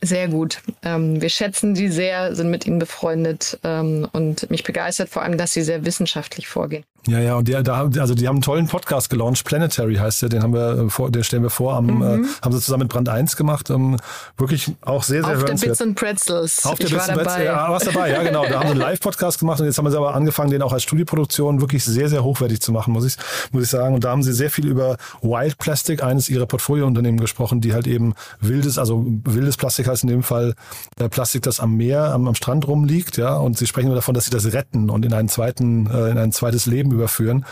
Sehr 0.00 0.28
gut. 0.28 0.62
Ähm, 0.82 1.20
wir 1.20 1.28
schätzen 1.28 1.76
sie 1.76 1.88
sehr, 1.88 2.34
sind 2.34 2.50
mit 2.50 2.66
ihnen 2.66 2.78
befreundet 2.78 3.58
ähm, 3.64 4.08
und 4.12 4.50
mich 4.50 4.64
begeistert 4.64 5.10
vor 5.10 5.22
allem, 5.22 5.36
dass 5.36 5.52
sie 5.52 5.62
sehr 5.62 5.84
wissenschaftlich 5.84 6.48
vorgehen. 6.48 6.84
Ja, 7.06 7.20
ja, 7.20 7.34
und 7.34 7.48
die, 7.48 7.52
da, 7.52 7.90
also 7.98 8.14
die 8.14 8.26
haben 8.26 8.36
einen 8.36 8.42
tollen 8.42 8.66
Podcast 8.66 9.10
gelauncht, 9.10 9.44
Planetary 9.44 9.96
heißt 9.96 10.22
der, 10.22 10.30
den 10.30 10.42
haben 10.42 10.54
wir 10.54 10.78
äh, 10.78 10.90
vor, 10.90 11.10
den 11.10 11.22
stellen 11.22 11.42
wir 11.42 11.50
vor, 11.50 11.74
am, 11.74 11.86
mhm. 11.86 12.02
äh, 12.02 12.26
haben 12.42 12.52
sie 12.52 12.60
zusammen 12.60 12.84
mit 12.84 12.92
Brand 12.92 13.10
1 13.10 13.36
gemacht. 13.36 13.68
Ähm, 13.68 13.98
wirklich 14.38 14.72
auch 14.80 15.02
sehr, 15.02 15.22
sehr 15.22 15.36
Auf 15.36 15.44
der 15.44 15.54
Bits 15.54 15.82
and 15.82 15.96
Pretzels. 15.96 16.64
Auf 16.64 16.78
der 16.78 16.86
ich 16.86 16.94
Bits 16.94 17.08
and 17.10 17.18
Pretzels, 17.18 17.44
ja, 17.44 17.70
warst 17.70 17.86
dabei, 17.86 18.10
ja 18.10 18.22
genau. 18.22 18.46
Da 18.46 18.60
haben 18.60 18.68
sie 18.68 18.72
einen 18.72 18.80
Live-Podcast 18.80 19.38
gemacht 19.38 19.60
und 19.60 19.66
jetzt 19.66 19.76
haben 19.76 19.90
sie 19.90 19.96
aber 19.96 20.14
angefangen, 20.14 20.50
den 20.50 20.62
auch 20.62 20.72
als 20.72 20.82
Studioproduktion 20.82 21.60
wirklich 21.60 21.84
sehr, 21.84 22.08
sehr 22.08 22.24
hochwertig 22.24 22.60
zu 22.62 22.72
machen, 22.72 22.94
muss 22.94 23.04
ich, 23.04 23.16
muss 23.52 23.64
ich 23.64 23.68
sagen. 23.68 23.94
Und 23.94 24.04
da 24.04 24.10
haben 24.10 24.22
sie 24.22 24.32
sehr 24.32 24.50
viel 24.50 24.66
über 24.66 24.96
Wild 25.20 25.58
Plastic, 25.58 26.02
eines 26.02 26.30
ihrer 26.30 26.46
Portfoliounternehmen 26.46 27.20
gesprochen, 27.20 27.60
die 27.60 27.74
halt 27.74 27.86
eben 27.86 28.14
wildes, 28.40 28.78
also 28.78 29.04
wildes 29.24 29.58
Plastik 29.58 29.88
heißt 29.88 30.04
in 30.04 30.08
dem 30.08 30.22
Fall 30.22 30.54
äh, 30.98 31.10
Plastik, 31.10 31.42
das 31.42 31.60
am 31.60 31.76
Meer, 31.76 32.14
am, 32.14 32.28
am 32.28 32.34
Strand 32.34 32.66
rumliegt, 32.66 33.18
ja. 33.18 33.36
Und 33.36 33.58
sie 33.58 33.66
sprechen 33.66 33.88
nur 33.88 33.94
davon, 33.94 34.14
dass 34.14 34.24
sie 34.24 34.30
das 34.30 34.54
retten 34.54 34.88
und 34.88 35.04
in 35.04 35.12
einen 35.12 35.28
zweiten, 35.28 35.86
äh, 35.86 36.10
in 36.10 36.16
ein 36.16 36.32
zweites 36.32 36.64
Leben 36.64 36.93
überführen. 36.94 37.44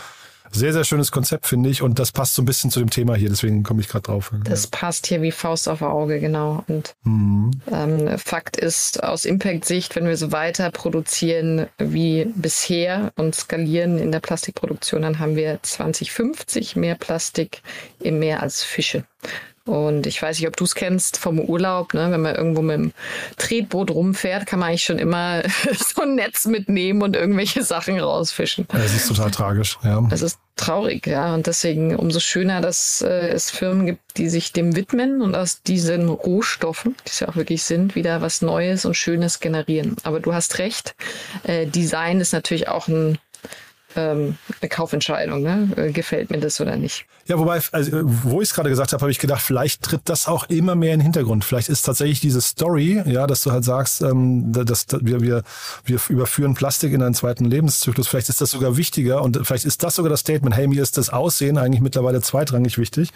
Sehr, 0.55 0.71
sehr 0.71 0.83
schönes 0.83 1.11
Konzept, 1.11 1.47
finde 1.47 1.69
ich. 1.71 1.81
Und 1.81 1.97
das 1.97 2.11
passt 2.11 2.35
so 2.35 2.43
ein 2.43 2.45
bisschen 2.45 2.69
zu 2.69 2.79
dem 2.79 2.91
Thema 2.91 3.15
hier. 3.15 3.29
Deswegen 3.29 3.63
komme 3.63 3.81
ich 3.81 3.87
gerade 3.87 4.03
drauf. 4.03 4.31
Das 4.43 4.65
ja. 4.65 4.69
passt 4.71 5.07
hier 5.07 5.23
wie 5.23 5.31
Faust 5.31 5.67
auf 5.67 5.81
Auge, 5.81 6.19
genau. 6.19 6.63
Und 6.67 6.93
mhm. 7.03 7.51
ähm, 7.71 8.17
Fakt 8.19 8.57
ist, 8.57 9.03
aus 9.03 9.25
Impact-Sicht, 9.25 9.95
wenn 9.95 10.05
wir 10.05 10.15
so 10.15 10.31
weiter 10.31 10.69
produzieren 10.69 11.67
wie 11.79 12.25
bisher 12.35 13.11
und 13.15 13.33
skalieren 13.33 13.97
in 13.97 14.11
der 14.11 14.19
Plastikproduktion, 14.19 15.01
dann 15.01 15.17
haben 15.17 15.35
wir 15.35 15.57
2050 15.63 16.75
mehr 16.75 16.95
Plastik 16.95 17.63
im 17.99 18.19
Meer 18.19 18.43
als 18.43 18.63
Fische. 18.63 19.05
Und 19.65 20.07
ich 20.07 20.21
weiß 20.21 20.39
nicht, 20.39 20.47
ob 20.47 20.57
du 20.57 20.65
es 20.65 20.75
kennst 20.75 21.17
vom 21.17 21.39
Urlaub, 21.39 21.93
ne? 21.93 22.11
wenn 22.11 22.21
man 22.21 22.35
irgendwo 22.35 22.61
mit 22.61 22.75
dem 22.75 22.93
Tretboot 23.37 23.91
rumfährt, 23.91 24.45
kann 24.45 24.59
man 24.59 24.69
eigentlich 24.69 24.83
schon 24.83 24.99
immer 24.99 25.41
so 25.95 26.01
ein 26.01 26.15
Netz 26.15 26.45
mitnehmen 26.45 27.01
und 27.01 27.15
irgendwelche 27.15 27.63
Sachen 27.63 27.97
rausfischen. 27.97 28.67
Das 28.69 28.93
ist 28.93 29.07
total 29.07 29.31
tragisch, 29.31 29.77
ja. 29.83 30.05
Das 30.09 30.21
ist 30.21 30.37
traurig, 30.57 31.07
ja. 31.07 31.33
Und 31.33 31.47
deswegen 31.47 31.95
umso 31.95 32.19
schöner, 32.19 32.59
dass 32.59 33.01
äh, 33.01 33.29
es 33.29 33.51
Firmen 33.51 33.85
gibt, 33.85 34.01
die 34.17 34.29
sich 34.29 34.51
dem 34.51 34.75
widmen 34.75 35.21
und 35.21 35.33
aus 35.33 35.61
diesen 35.61 36.09
Rohstoffen, 36.09 36.97
die 37.05 37.11
es 37.11 37.21
ja 37.21 37.29
auch 37.29 37.37
wirklich 37.37 37.63
sind, 37.63 37.95
wieder 37.95 38.21
was 38.21 38.41
Neues 38.41 38.83
und 38.83 38.95
Schönes 38.95 39.39
generieren. 39.39 39.95
Aber 40.03 40.19
du 40.19 40.33
hast 40.33 40.59
recht, 40.59 40.93
äh, 41.43 41.67
Design 41.67 42.19
ist 42.19 42.33
natürlich 42.33 42.67
auch 42.67 42.89
ein 42.89 43.17
ähm, 43.95 44.37
eine 44.61 44.69
Kaufentscheidung. 44.69 45.41
Ne? 45.41 45.69
Äh, 45.75 45.91
gefällt 45.91 46.29
mir 46.29 46.39
das 46.39 46.59
oder 46.59 46.75
nicht? 46.75 47.05
Ja, 47.25 47.39
wobei, 47.39 47.61
also, 47.71 48.01
wo 48.03 48.41
ich 48.41 48.49
es 48.49 48.55
gerade 48.55 48.69
gesagt 48.69 48.93
habe, 48.93 49.01
habe 49.01 49.11
ich 49.11 49.19
gedacht, 49.19 49.41
vielleicht 49.41 49.81
tritt 49.81 50.01
das 50.05 50.27
auch 50.27 50.49
immer 50.49 50.75
mehr 50.75 50.93
in 50.93 50.99
den 50.99 51.03
Hintergrund. 51.03 51.45
Vielleicht 51.45 51.69
ist 51.69 51.83
tatsächlich 51.83 52.19
diese 52.19 52.41
Story, 52.41 53.01
ja, 53.05 53.27
dass 53.27 53.43
du 53.43 53.51
halt 53.51 53.63
sagst, 53.63 54.01
ähm, 54.01 54.51
dass, 54.51 54.85
dass 54.85 55.05
wir, 55.05 55.21
wir, 55.21 55.43
wir 55.85 55.99
überführen 56.09 56.53
Plastik 56.53 56.93
in 56.93 57.01
einen 57.01 57.15
zweiten 57.15 57.45
Lebenszyklus. 57.45 58.07
Vielleicht 58.07 58.29
ist 58.29 58.41
das 58.41 58.51
sogar 58.51 58.77
wichtiger 58.77 59.21
und 59.21 59.39
vielleicht 59.45 59.65
ist 59.65 59.83
das 59.83 59.95
sogar 59.95 60.09
das 60.09 60.21
Statement, 60.21 60.55
hey, 60.55 60.67
mir 60.67 60.81
ist 60.81 60.97
das 60.97 61.09
Aussehen 61.09 61.57
eigentlich 61.57 61.81
mittlerweile 61.81 62.21
zweitrangig 62.21 62.77
wichtig. 62.77 63.09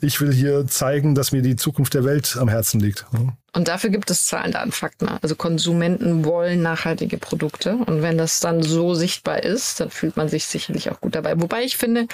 Ich 0.00 0.20
will 0.20 0.32
hier 0.32 0.66
zeigen, 0.66 1.14
dass 1.14 1.32
mir 1.32 1.42
die 1.42 1.56
Zukunft 1.56 1.94
der 1.94 2.04
Welt 2.04 2.36
am 2.40 2.48
Herzen 2.48 2.80
liegt. 2.80 3.06
Und 3.52 3.68
dafür 3.68 3.90
gibt 3.90 4.10
es 4.10 4.26
Zahlen, 4.26 4.52
Daten, 4.52 4.72
Fakten. 4.72 5.08
Also 5.08 5.34
Konsumenten 5.34 6.24
wollen 6.24 6.62
nachhaltige 6.62 7.18
Produkte. 7.18 7.74
Und 7.74 8.00
wenn 8.00 8.16
das 8.16 8.40
dann 8.40 8.62
so 8.62 8.94
sichtbar 8.94 9.42
ist, 9.42 9.80
dann 9.80 9.90
fühlt 9.90 10.16
man 10.16 10.28
sich 10.28 10.46
sicherlich 10.46 10.90
auch 10.90 11.00
gut 11.00 11.14
dabei. 11.14 11.40
Wobei 11.40 11.64
ich 11.64 11.76
finde, 11.76 12.06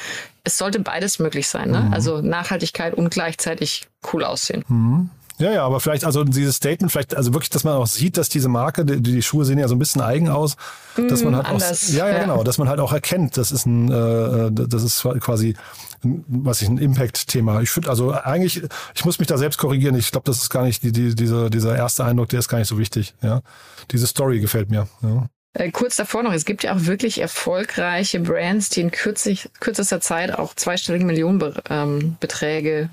es 0.45 0.59
sollte 0.59 0.81
beides 0.81 1.19
möglich 1.19 1.49
sein. 1.49 1.71
Ne? 1.71 1.81
Mhm. 1.81 1.93
Also 1.93 2.23
Nachhaltigkeit 2.23 2.95
und 2.95 3.11
gleichzeitig 3.11 3.87
cool 4.12 4.25
aussehen. 4.25 4.64
Mhm. 4.69 5.11
Ja, 5.38 5.52
ja, 5.52 5.66
aber 5.66 5.81
vielleicht, 5.81 6.05
also 6.05 6.25
dieses 6.25 6.57
Statement, 6.57 6.90
vielleicht, 6.90 7.14
also 7.14 7.35
wirklich, 7.35 7.50
dass 7.50 7.62
man 7.62 7.75
auch 7.75 7.87
sieht, 7.87 8.16
dass 8.16 8.28
diese 8.28 8.49
Marke, 8.49 8.85
die, 8.85 9.02
die 9.02 9.23
Schuhe 9.23 9.45
sehen 9.45 9.59
ja 9.59 9.69
so 9.69 9.75
ein 9.75 9.78
bisschen 9.78 10.00
eigen 10.00 10.31
aus, 10.31 10.57
dass 10.97 11.23
man 11.23 11.35
mm, 11.35 11.37
halt 11.37 11.47
Anders, 11.47 11.90
auch, 11.90 11.95
ja, 11.95 12.09
ja, 12.09 12.14
ja, 12.14 12.21
genau, 12.23 12.43
dass 12.43 12.57
man 12.57 12.69
halt 12.69 12.81
auch 12.81 12.93
erkennt, 12.93 13.37
das 13.37 13.52
ist 13.52 13.66
ein, 13.66 13.90
äh, 13.90 14.50
das 14.50 14.83
ist 14.83 15.02
quasi, 15.21 15.55
was 16.02 16.62
ich 16.62 16.69
ein 16.69 16.78
Impact-Thema. 16.78 17.61
Ich 17.61 17.71
finde, 17.71 17.90
also 17.90 18.12
eigentlich, 18.12 18.62
ich 18.95 19.05
muss 19.05 19.19
mich 19.19 19.28
da 19.28 19.37
selbst 19.37 19.59
korrigieren. 19.59 19.95
Ich 19.97 20.11
glaube, 20.11 20.25
das 20.25 20.38
ist 20.38 20.50
gar 20.50 20.64
nicht 20.64 20.83
die, 20.83 20.93
die, 20.93 21.14
dieser, 21.14 21.50
dieser 21.50 21.76
erste 21.76 22.05
Eindruck, 22.05 22.31
der 22.31 22.38
ist 22.38 22.49
gar 22.49 22.59
nicht 22.59 22.69
so 22.69 22.78
wichtig. 22.78 23.14
Ja, 23.23 23.43
diese 23.90 24.07
Story 24.07 24.40
gefällt 24.40 24.71
mir. 24.71 24.88
Ja. 25.02 25.28
Äh, 25.52 25.71
kurz 25.71 25.97
davor 25.97 26.23
noch, 26.23 26.33
es 26.33 26.45
gibt 26.45 26.64
ja 26.64 26.75
auch 26.75 26.87
wirklich 26.87 27.21
erfolgreiche 27.21 28.21
Brands, 28.21 28.69
die 28.71 28.83
in 28.83 28.90
kürzlich, 28.90 29.50
kürzester 29.61 30.00
Zeit 30.00 30.33
auch 30.33 30.55
zweistellige 30.55 31.05
Millionenbeträge 31.05 32.81
ähm, 32.81 32.90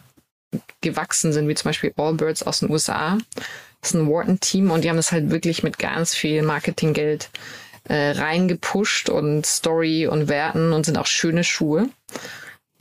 gewachsen 0.81 1.33
sind, 1.33 1.47
wie 1.47 1.55
zum 1.55 1.69
Beispiel 1.69 1.93
Allbirds 1.97 2.43
aus 2.43 2.59
den 2.59 2.69
USA. 2.69 3.17
Das 3.81 3.91
ist 3.91 3.95
ein 3.95 4.09
Wharton-Team 4.09 4.71
und 4.71 4.83
die 4.83 4.89
haben 4.89 4.97
das 4.97 5.11
halt 5.11 5.29
wirklich 5.29 5.63
mit 5.63 5.77
ganz 5.79 6.15
viel 6.15 6.41
Marketinggeld 6.41 7.29
äh, 7.85 8.11
reingepusht 8.11 9.09
und 9.09 9.45
Story 9.45 10.07
und 10.07 10.29
Werten 10.29 10.71
und 10.71 10.85
sind 10.85 10.97
auch 10.97 11.05
schöne 11.05 11.43
Schuhe. 11.43 11.89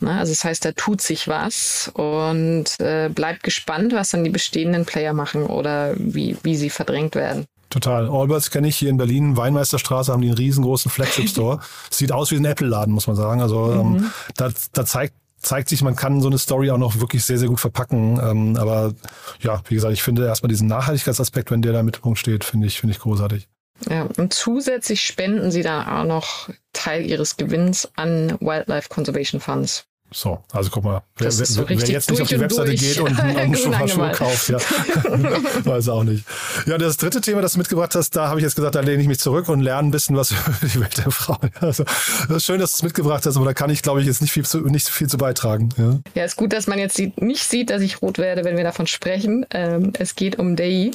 Na, 0.02 0.18
also 0.18 0.32
das 0.32 0.44
heißt, 0.44 0.64
da 0.64 0.72
tut 0.72 1.00
sich 1.00 1.28
was 1.28 1.90
und 1.94 2.64
äh, 2.80 3.08
bleibt 3.08 3.42
gespannt, 3.42 3.92
was 3.92 4.10
dann 4.10 4.24
die 4.24 4.30
bestehenden 4.30 4.84
Player 4.84 5.12
machen 5.12 5.44
oder 5.44 5.94
wie, 5.96 6.36
wie 6.42 6.56
sie 6.56 6.70
verdrängt 6.70 7.14
werden. 7.14 7.46
Total. 7.70 8.08
Allbirds 8.08 8.50
kenne 8.50 8.68
ich 8.68 8.76
hier 8.76 8.90
in 8.90 8.98
Berlin. 8.98 9.36
Weinmeisterstraße 9.36 10.12
haben 10.12 10.20
die 10.20 10.28
einen 10.28 10.36
riesengroßen 10.36 10.90
Flagship-Store. 10.90 11.60
Sieht 11.90 12.12
aus 12.12 12.30
wie 12.30 12.36
ein 12.36 12.44
Apple-Laden, 12.44 12.92
muss 12.92 13.06
man 13.06 13.16
sagen. 13.16 13.40
Also 13.40 13.72
ähm, 13.72 13.92
mhm. 13.92 13.96
ähm, 13.96 14.12
da, 14.36 14.50
da 14.72 14.84
zeigt 14.84 15.14
zeigt 15.42 15.68
sich, 15.68 15.82
man 15.82 15.96
kann 15.96 16.20
so 16.20 16.28
eine 16.28 16.38
Story 16.38 16.70
auch 16.70 16.78
noch 16.78 17.00
wirklich 17.00 17.24
sehr, 17.24 17.38
sehr 17.38 17.48
gut 17.48 17.60
verpacken. 17.60 18.20
Ähm, 18.22 18.56
aber 18.56 18.94
ja, 19.40 19.60
wie 19.68 19.74
gesagt, 19.74 19.92
ich 19.92 20.02
finde 20.02 20.26
erstmal 20.26 20.48
diesen 20.48 20.68
Nachhaltigkeitsaspekt, 20.68 21.50
wenn 21.50 21.62
der 21.62 21.72
da 21.72 21.80
im 21.80 21.86
Mittelpunkt 21.86 22.18
steht, 22.18 22.44
finde 22.44 22.66
ich, 22.66 22.80
finde 22.80 22.94
ich 22.94 23.00
großartig. 23.00 23.48
Ja, 23.88 24.06
und 24.16 24.32
zusätzlich 24.32 25.02
spenden 25.02 25.50
sie 25.50 25.62
dann 25.62 25.86
auch 25.86 26.04
noch 26.04 26.48
Teil 26.72 27.04
ihres 27.04 27.36
Gewinns 27.36 27.90
an 27.96 28.36
Wildlife 28.40 28.88
Conservation 28.88 29.40
Funds. 29.40 29.86
So, 30.12 30.42
also 30.52 30.70
guck 30.70 30.84
mal, 30.84 31.02
wer, 31.16 31.26
wer, 31.26 31.30
so 31.46 31.68
wer 31.68 31.76
jetzt 31.76 32.10
nicht 32.10 32.20
auf 32.20 32.28
die 32.28 32.38
Webseite 32.38 32.68
durch. 32.68 32.80
geht 32.80 33.00
und 33.00 33.18
einen 33.18 33.56
Schuh, 33.88 34.10
kauft, 34.12 34.48
ja, 34.48 34.58
weiß 35.64 35.88
auch 35.88 36.04
nicht. 36.04 36.24
Ja, 36.66 36.78
das 36.78 36.96
dritte 36.96 37.20
Thema, 37.20 37.40
das 37.40 37.54
du 37.54 37.58
mitgebracht 37.58 37.94
hast, 37.94 38.14
da 38.14 38.28
habe 38.28 38.40
ich 38.40 38.44
jetzt 38.44 38.54
gesagt, 38.54 38.74
da 38.74 38.80
lehne 38.80 39.02
ich 39.02 39.08
mich 39.08 39.18
zurück 39.18 39.48
und 39.48 39.60
lerne 39.60 39.88
ein 39.88 39.90
bisschen 39.90 40.16
was 40.16 40.30
über 40.62 40.68
die 40.68 40.80
Welt 40.80 40.98
der 40.98 41.10
Frau. 41.10 41.38
Also, 41.60 41.84
das 41.84 42.36
ist 42.36 42.44
schön, 42.44 42.60
dass 42.60 42.72
du 42.72 42.76
es 42.76 42.82
mitgebracht 42.82 43.24
hast, 43.26 43.36
aber 43.36 43.46
da 43.46 43.54
kann 43.54 43.70
ich, 43.70 43.82
glaube 43.82 44.00
ich, 44.00 44.06
jetzt 44.06 44.20
nicht 44.20 44.32
viel 44.32 44.44
zu, 44.44 44.60
nicht 44.60 44.88
viel 44.88 45.08
zu 45.08 45.16
beitragen. 45.16 45.70
Ja. 45.78 45.98
ja, 46.14 46.24
ist 46.24 46.36
gut, 46.36 46.52
dass 46.52 46.66
man 46.66 46.78
jetzt 46.78 46.98
nicht 46.98 47.44
sieht, 47.44 47.70
dass 47.70 47.82
ich 47.82 48.02
rot 48.02 48.18
werde, 48.18 48.44
wenn 48.44 48.56
wir 48.56 48.64
davon 48.64 48.86
sprechen. 48.86 49.46
Ähm, 49.50 49.92
es 49.98 50.14
geht 50.14 50.38
um 50.38 50.56
Day 50.56 50.90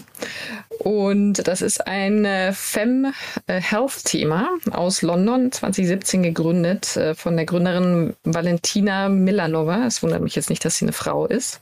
und 0.80 1.48
das 1.48 1.62
ist 1.62 1.88
ein 1.88 2.26
äh, 2.26 2.54
Fem 2.54 3.14
äh, 3.48 3.60
Health 3.60 4.06
Thema 4.06 4.50
aus 4.72 5.02
London, 5.02 5.52
2017 5.52 6.24
gegründet 6.24 6.96
äh, 6.98 7.16
von 7.16 7.36
der 7.36 7.46
Gründerin 7.46 8.14
Valentina 8.24 9.07
Milanova. 9.10 9.86
Es 9.86 10.04
wundert 10.04 10.22
mich 10.22 10.36
jetzt 10.36 10.50
nicht, 10.50 10.64
dass 10.64 10.78
sie 10.78 10.86
eine 10.86 10.94
Frau 10.94 11.26
ist. 11.26 11.60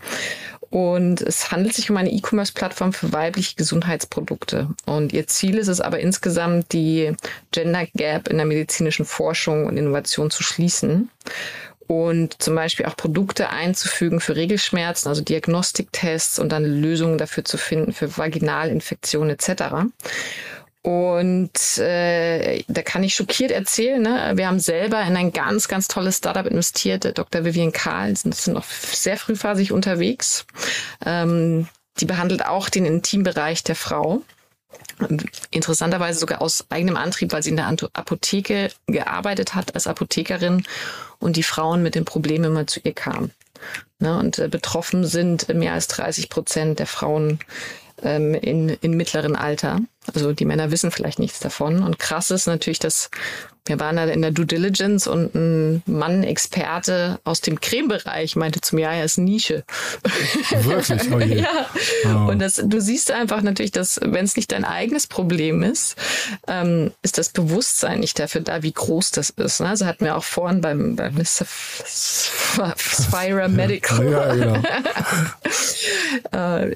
Und 0.70 1.22
es 1.22 1.52
handelt 1.52 1.74
sich 1.74 1.90
um 1.90 1.98
eine 1.98 2.12
E-Commerce-Plattform 2.12 2.92
für 2.92 3.14
weibliche 3.14 3.56
Gesundheitsprodukte. 3.56 4.70
Und 4.86 5.14
ihr 5.14 5.28
Ziel 5.28 5.58
ist 5.58 5.68
es 5.68 5.80
aber 5.80 6.00
insgesamt, 6.00 6.74
die 6.74 7.16
Gender 7.52 7.86
Gap 7.94 8.28
in 8.28 8.38
der 8.38 8.46
medizinischen 8.46 9.06
Forschung 9.06 9.68
und 9.68 9.78
Innovation 9.78 10.32
zu 10.32 10.44
schließen 10.44 11.10
und 11.88 12.42
zum 12.42 12.56
Beispiel 12.56 12.88
auch 12.88 12.98
Produkte 12.98 13.50
einzufügen 13.50 14.20
für 14.20 14.36
Regelschmerzen, 14.36 15.08
also 15.08 15.22
Diagnostiktests 15.22 16.40
und 16.40 16.52
dann 16.52 16.66
Lösungen 16.66 17.18
dafür 17.18 17.46
zu 17.46 17.58
finden 17.58 17.94
für 17.94 18.18
Vaginalinfektionen 18.18 19.30
etc. 19.30 19.88
Und 20.86 21.80
äh, 21.80 22.64
da 22.68 22.84
kann 22.84 23.02
ich 23.02 23.16
schockiert 23.16 23.50
erzählen, 23.50 24.00
ne? 24.00 24.34
wir 24.36 24.46
haben 24.46 24.60
selber 24.60 25.02
in 25.02 25.18
ein 25.18 25.34
ganz, 25.34 25.68
ganz 25.68 25.88
tolles 25.88 26.18
Startup 26.18 26.46
investiert. 26.46 27.18
Dr. 27.18 27.44
Vivian 27.44 27.72
Karl 27.72 28.16
sind, 28.16 28.36
sind 28.36 28.54
noch 28.54 28.66
sehr 28.66 29.18
frühphasig 29.18 29.72
unterwegs. 29.72 30.46
Ähm, 31.04 31.68
die 32.00 32.06
behandelt 32.06 32.46
auch 32.46 32.70
den 32.70 32.86
Intimbereich 32.86 33.64
der 33.64 33.76
Frau. 33.76 34.22
Interessanterweise 35.50 36.20
sogar 36.20 36.44
aus 36.44 36.66
eigenem 36.70 36.98
Antrieb, 36.98 37.34
weil 37.34 37.42
sie 37.42 37.50
in 37.50 37.56
der 37.56 37.66
Apotheke 37.66 38.70
gearbeitet 38.86 39.56
hat 39.56 39.74
als 39.74 39.88
Apothekerin 39.88 40.66
und 41.18 41.36
die 41.36 41.42
Frauen 41.42 41.82
mit 41.82 41.96
den 41.96 42.06
Problemen 42.06 42.46
immer 42.46 42.68
zu 42.68 42.80
ihr 42.84 42.94
kamen. 42.94 43.32
Ne? 43.98 44.20
Und 44.20 44.38
äh, 44.38 44.50
betroffen 44.50 45.04
sind 45.04 45.50
mehr 45.50 45.74
als 45.74 45.88
30 45.88 46.30
Prozent 46.30 46.78
der 46.78 46.86
Frauen 46.86 47.40
ähm, 48.04 48.36
in, 48.36 48.70
in 48.70 48.96
mittleren 48.96 49.36
Alter. 49.36 49.80
Also 50.14 50.34
die 50.34 50.46
Männer 50.46 50.72
wissen 50.72 50.92
vielleicht 50.92 51.20
nichts 51.20 51.40
davon. 51.40 51.84
Und 51.84 52.00
krass 52.00 52.32
ist 52.32 52.48
natürlich, 52.48 52.80
dass 52.80 53.10
wir 53.66 53.80
waren 53.80 53.96
da 53.96 54.06
in 54.06 54.22
der 54.22 54.30
Due 54.30 54.46
Diligence 54.46 55.08
und 55.08 55.34
ein 55.34 55.82
Mann, 55.88 56.24
Experte 56.24 57.20
aus 57.24 57.42
dem 57.42 57.60
Cremebereich, 57.60 58.36
meinte 58.36 58.62
zu 58.62 58.76
mir, 58.76 58.84
ja, 58.84 58.94
er 58.94 59.06
ist 59.06 59.18
Nische. 59.18 59.64
Wirklich? 60.52 61.12
Oh 61.12 61.20
je. 61.20 61.42
ja. 61.42 61.66
Oh. 62.06 62.30
Und 62.30 62.38
das, 62.40 62.62
du 62.64 62.80
siehst 62.80 63.10
einfach 63.12 63.42
natürlich, 63.42 63.72
dass 63.72 64.00
wenn 64.04 64.26
es 64.26 64.36
nicht 64.36 64.52
dein 64.52 64.66
eigenes 64.66 65.08
Problem 65.08 65.64
ist, 65.64 65.96
ähm, 66.48 66.92
ist 67.02 67.18
das 67.18 67.30
Bewusstsein 67.30 68.02
nicht 68.02 68.20
dafür 68.20 68.42
da, 68.42 68.62
wie 68.62 68.72
groß 68.72 69.10
das 69.12 69.32
ist. 69.32 69.62
Ne? 69.62 69.70
Also 69.70 69.88
hatten 69.88 70.06
wir 70.06 70.16
auch 70.16 70.24
vorhin 70.24 70.62
beim, 70.62 70.96
beim 70.96 71.16
Spira 71.26 73.48
Medical. 73.48 74.12
Ja, 74.12 74.32
genau. 74.34 74.62
äh, 76.32 76.76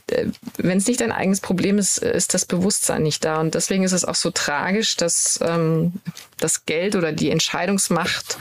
wenn 0.57 0.79
es 0.79 0.87
nicht 0.87 1.01
dein 1.01 1.11
eigenes 1.11 1.39
Problem 1.39 1.77
ist, 1.77 1.99
ist 1.99 2.33
das 2.33 2.45
Bewusstsein 2.45 3.03
nicht 3.03 3.23
da. 3.23 3.39
Und 3.39 3.53
deswegen 3.53 3.83
ist 3.83 3.91
es 3.91 4.05
auch 4.05 4.15
so 4.15 4.31
tragisch, 4.31 4.95
dass 4.95 5.37
ähm, 5.43 5.93
das 6.39 6.65
Geld 6.65 6.95
oder 6.95 7.11
die 7.11 7.29
Entscheidungsmacht 7.29 8.37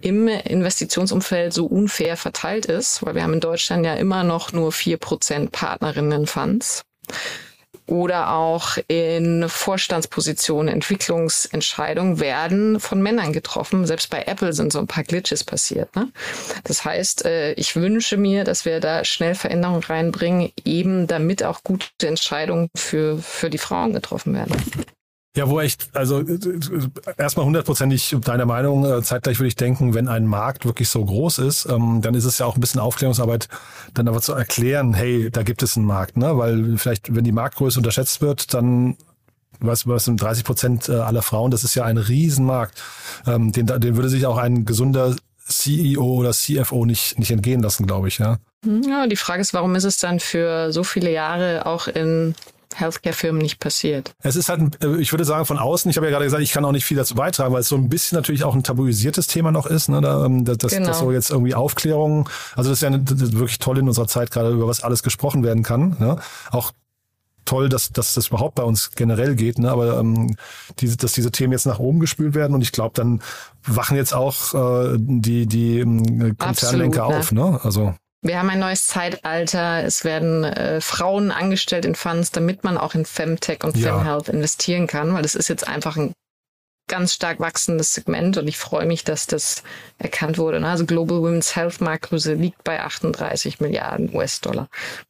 im 0.00 0.28
Investitionsumfeld 0.28 1.52
so 1.52 1.66
unfair 1.66 2.16
verteilt 2.16 2.66
ist, 2.66 3.04
weil 3.04 3.14
wir 3.14 3.22
haben 3.22 3.34
in 3.34 3.40
Deutschland 3.40 3.84
ja 3.84 3.94
immer 3.94 4.24
noch 4.24 4.52
nur 4.52 4.72
vier 4.72 4.96
Prozent 4.96 5.52
Partnerinnen-Funds 5.52 6.82
oder 7.88 8.32
auch 8.32 8.76
in 8.86 9.48
Vorstandspositionen, 9.48 10.72
Entwicklungsentscheidungen 10.72 12.20
werden 12.20 12.80
von 12.80 13.02
Männern 13.02 13.32
getroffen. 13.32 13.86
Selbst 13.86 14.10
bei 14.10 14.24
Apple 14.24 14.52
sind 14.52 14.72
so 14.72 14.78
ein 14.78 14.86
paar 14.86 15.04
Glitches 15.04 15.42
passiert. 15.42 15.94
Ne? 15.96 16.10
Das 16.64 16.84
heißt, 16.84 17.24
äh, 17.24 17.52
ich 17.54 17.76
wünsche 17.76 18.16
mir, 18.16 18.44
dass 18.44 18.64
wir 18.64 18.80
da 18.80 19.04
schnell 19.04 19.34
Veränderungen 19.34 19.82
reinbringen, 19.82 20.52
eben 20.64 21.06
damit 21.06 21.42
auch 21.42 21.62
gute 21.64 21.88
Entscheidungen 22.06 22.68
für, 22.76 23.18
für 23.18 23.48
die 23.48 23.58
Frauen 23.58 23.94
getroffen 23.94 24.34
werden. 24.34 24.54
Ja, 25.38 25.48
wo 25.48 25.60
echt, 25.60 25.90
also 25.92 26.24
erstmal 27.16 27.46
hundertprozentig 27.46 28.16
deiner 28.22 28.44
Meinung, 28.44 28.84
äh, 28.84 29.00
zeitgleich 29.04 29.38
würde 29.38 29.46
ich 29.46 29.54
denken, 29.54 29.94
wenn 29.94 30.08
ein 30.08 30.26
Markt 30.26 30.64
wirklich 30.64 30.88
so 30.88 31.04
groß 31.04 31.38
ist, 31.38 31.66
ähm, 31.66 32.00
dann 32.02 32.16
ist 32.16 32.24
es 32.24 32.38
ja 32.38 32.46
auch 32.46 32.56
ein 32.56 32.60
bisschen 32.60 32.80
Aufklärungsarbeit, 32.80 33.48
dann 33.94 34.08
aber 34.08 34.20
zu 34.20 34.32
erklären, 34.32 34.94
hey, 34.94 35.30
da 35.30 35.44
gibt 35.44 35.62
es 35.62 35.76
einen 35.76 35.86
Markt, 35.86 36.16
ne? 36.16 36.36
Weil 36.36 36.76
vielleicht, 36.76 37.14
wenn 37.14 37.22
die 37.22 37.30
Marktgröße 37.30 37.78
unterschätzt 37.78 38.20
wird, 38.20 38.52
dann 38.52 38.96
was, 39.60 39.86
was 39.86 40.06
sind 40.06 40.20
30 40.20 40.42
Prozent 40.42 40.88
äh, 40.88 40.94
aller 40.94 41.22
Frauen, 41.22 41.52
das 41.52 41.62
ist 41.62 41.76
ja 41.76 41.84
ein 41.84 41.98
Riesenmarkt. 41.98 42.82
Ähm, 43.24 43.52
den, 43.52 43.66
den 43.66 43.94
würde 43.94 44.08
sich 44.08 44.26
auch 44.26 44.38
ein 44.38 44.64
gesunder 44.64 45.14
CEO 45.46 46.14
oder 46.14 46.32
CFO 46.32 46.84
nicht, 46.84 47.16
nicht 47.16 47.30
entgehen 47.30 47.62
lassen, 47.62 47.86
glaube 47.86 48.08
ich, 48.08 48.18
ja. 48.18 48.38
Ja, 48.64 49.06
die 49.06 49.14
Frage 49.14 49.40
ist, 49.40 49.54
warum 49.54 49.76
ist 49.76 49.84
es 49.84 49.98
dann 49.98 50.18
für 50.18 50.72
so 50.72 50.82
viele 50.82 51.12
Jahre 51.12 51.64
auch 51.64 51.86
in 51.86 52.34
Healthcare-Firmen 52.74 53.40
nicht 53.40 53.58
passiert. 53.58 54.14
Es 54.22 54.36
ist 54.36 54.48
halt, 54.48 54.82
äh, 54.82 54.96
ich 54.96 55.12
würde 55.12 55.24
sagen, 55.24 55.44
von 55.44 55.58
außen, 55.58 55.90
ich 55.90 55.96
habe 55.96 56.06
ja 56.06 56.10
gerade 56.10 56.24
gesagt, 56.24 56.42
ich 56.42 56.52
kann 56.52 56.64
auch 56.64 56.72
nicht 56.72 56.84
viel 56.84 56.96
dazu 56.96 57.14
beitragen, 57.14 57.52
weil 57.52 57.60
es 57.60 57.68
so 57.68 57.76
ein 57.76 57.88
bisschen 57.88 58.16
natürlich 58.16 58.44
auch 58.44 58.54
ein 58.54 58.62
tabuisiertes 58.62 59.26
Thema 59.26 59.50
noch 59.50 59.66
ist. 59.66 59.88
Ne? 59.88 60.00
Da, 60.00 60.24
ähm, 60.24 60.44
das, 60.44 60.72
genau. 60.72 60.88
das 60.88 60.98
so 60.98 61.12
jetzt 61.12 61.30
irgendwie 61.30 61.54
Aufklärung, 61.54 62.28
also 62.56 62.70
das 62.70 62.78
ist 62.78 62.82
ja 62.82 62.88
eine, 62.88 63.00
das 63.00 63.20
ist 63.20 63.32
wirklich 63.34 63.58
toll 63.58 63.78
in 63.78 63.88
unserer 63.88 64.06
Zeit 64.06 64.30
gerade, 64.30 64.50
über 64.50 64.66
was 64.66 64.82
alles 64.82 65.02
gesprochen 65.02 65.42
werden 65.42 65.62
kann. 65.62 65.96
Ne? 65.98 66.18
Auch 66.50 66.72
toll, 67.48 67.68
dass, 67.68 67.90
dass 67.92 68.14
das 68.14 68.28
überhaupt 68.28 68.56
bei 68.56 68.62
uns 68.62 68.92
generell 68.92 69.34
geht, 69.34 69.58
ne? 69.58 69.70
aber 69.70 69.98
ähm, 69.98 70.36
diese, 70.80 70.98
dass 70.98 71.12
diese 71.12 71.32
Themen 71.32 71.52
jetzt 71.52 71.66
nach 71.66 71.78
oben 71.78 71.98
gespült 71.98 72.34
werden 72.34 72.54
und 72.54 72.60
ich 72.60 72.72
glaube, 72.72 72.92
dann 72.94 73.22
wachen 73.64 73.96
jetzt 73.96 74.14
auch 74.14 74.54
äh, 74.54 74.96
die, 74.98 75.46
die 75.46 75.80
ähm, 75.80 76.36
Konzernlenker 76.36 77.06
auf. 77.06 77.32
Ne? 77.32 77.58
Also 77.62 77.94
wir 78.22 78.38
haben 78.38 78.50
ein 78.50 78.58
neues 78.58 78.86
Zeitalter. 78.86 79.84
Es 79.84 80.04
werden 80.04 80.44
äh, 80.44 80.80
Frauen 80.80 81.30
angestellt 81.30 81.84
in 81.84 81.94
Funds, 81.94 82.32
damit 82.32 82.64
man 82.64 82.76
auch 82.76 82.94
in 82.94 83.04
Femtech 83.04 83.62
und 83.64 83.76
ja. 83.76 83.96
Femhealth 83.96 84.28
investieren 84.28 84.86
kann, 84.86 85.14
weil 85.14 85.22
das 85.22 85.34
ist 85.34 85.48
jetzt 85.48 85.66
einfach 85.66 85.96
ein 85.96 86.12
ganz 86.88 87.14
stark 87.14 87.40
wachsendes 87.40 87.94
Segment 87.94 88.36
und 88.36 88.48
ich 88.48 88.58
freue 88.58 88.86
mich, 88.86 89.04
dass 89.04 89.26
das 89.26 89.62
erkannt 89.98 90.38
wurde. 90.38 90.60
Ne? 90.60 90.68
Also 90.68 90.86
Global 90.86 91.18
Women's 91.18 91.54
Health 91.56 91.80
Marktgröße 91.80 92.34
liegt 92.34 92.64
bei 92.64 92.80
38 92.80 93.60
Milliarden 93.60 94.14
US-Dollar. 94.14 94.68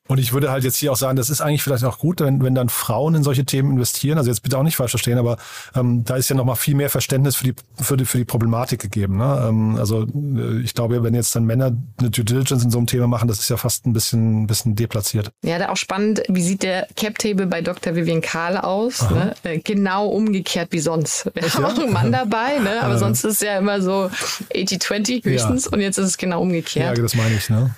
Und 0.09 0.19
ich 0.19 0.33
würde 0.33 0.51
halt 0.51 0.65
jetzt 0.65 0.77
hier 0.77 0.91
auch 0.91 0.97
sagen, 0.97 1.17
das 1.17 1.29
ist 1.29 1.43
eigentlich 1.43 1.63
vielleicht 1.63 1.85
auch 1.85 1.99
gut, 1.99 2.21
wenn, 2.21 2.43
wenn 2.43 2.55
dann 2.55 2.71
Frauen 2.71 3.15
in 3.15 3.23
solche 3.23 3.45
Themen 3.45 3.73
investieren. 3.73 4.17
Also 4.17 4.31
jetzt 4.31 4.41
bitte 4.41 4.57
auch 4.57 4.63
nicht 4.63 4.77
falsch 4.77 4.93
verstehen, 4.93 5.19
aber 5.19 5.37
ähm, 5.75 6.03
da 6.05 6.17
ist 6.17 6.31
ja 6.31 6.37
nochmal 6.37 6.57
viel 6.57 6.75
mehr 6.75 6.89
Verständnis 6.89 7.37
für 7.37 7.45
die, 7.45 7.55
für 7.79 7.99
die, 7.99 8.07
für 8.07 8.17
die 8.17 8.25
Problematik 8.25 8.81
gegeben. 8.81 9.19
Ne? 9.19 9.47
Ähm, 9.49 9.77
also 9.77 10.05
äh, 10.05 10.61
ich 10.63 10.73
glaube, 10.73 11.03
wenn 11.03 11.15
jetzt 11.15 11.37
dann 11.37 11.45
Männer 11.45 11.77
eine 11.99 12.11
Due 12.11 12.25
Diligence 12.25 12.65
in 12.65 12.71
so 12.71 12.79
einem 12.79 12.87
Thema 12.87 13.07
machen, 13.07 13.29
das 13.29 13.39
ist 13.39 13.51
ja 13.51 13.59
fast 13.59 13.87
ein 13.87 13.93
bisschen, 13.93 14.45
ein 14.45 14.47
bisschen 14.47 14.75
deplatziert. 14.75 15.31
Ja, 15.45 15.59
da 15.59 15.69
auch 15.69 15.77
spannend, 15.77 16.23
wie 16.29 16.43
sieht 16.43 16.63
der 16.63 16.89
Cap-Table 16.97 17.47
bei 17.47 17.61
Dr. 17.61 17.95
Vivian 17.95 18.23
Kahl 18.23 18.57
aus? 18.57 19.11
Ne? 19.11 19.35
Äh, 19.43 19.59
genau 19.59 20.09
umgekehrt 20.09 20.69
wie 20.71 20.81
sonst. 20.81 21.31
Wir 21.35 21.43
auch 21.69 21.79
einen 21.79 21.93
Mann 21.93 22.13
dabei, 22.13 22.59
ne? 22.59 22.83
aber 22.83 22.99
sonst 22.99 23.25
ist 23.25 23.35
es 23.35 23.41
ja 23.41 23.59
immer 23.59 23.81
so 23.81 24.11
80-20 24.55 25.25
höchstens 25.25 25.67
ja. 25.67 25.73
und 25.73 25.81
jetzt 25.81 25.99
ist 25.99 26.07
es 26.07 26.19
genau 26.19 26.43
umgekehrt. 26.43 26.97
Ja, 26.97 27.03
das 27.03 27.15
meine 27.15 27.35
ich. 27.35 27.49
Ne? 27.51 27.75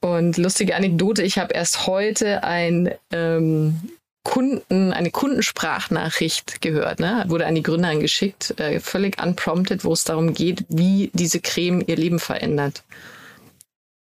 Und 0.00 0.36
lustige 0.38 0.76
Anekdote, 0.76 1.22
ich 1.22 1.38
habe 1.38 1.52
erst 1.52 1.86
heute 1.86 2.44
ein 2.44 2.94
ähm, 3.12 3.80
Kunden, 4.22 4.92
eine 4.92 5.10
Kundensprachnachricht 5.10 6.60
gehört, 6.60 7.00
ne? 7.00 7.24
wurde 7.28 7.46
an 7.46 7.54
die 7.54 7.62
Gründerin 7.62 8.00
geschickt, 8.00 8.58
äh, 8.58 8.80
völlig 8.80 9.22
unprompted, 9.22 9.84
wo 9.84 9.92
es 9.92 10.04
darum 10.04 10.34
geht, 10.34 10.64
wie 10.68 11.10
diese 11.14 11.40
Creme 11.40 11.82
ihr 11.86 11.96
Leben 11.96 12.18
verändert. 12.18 12.82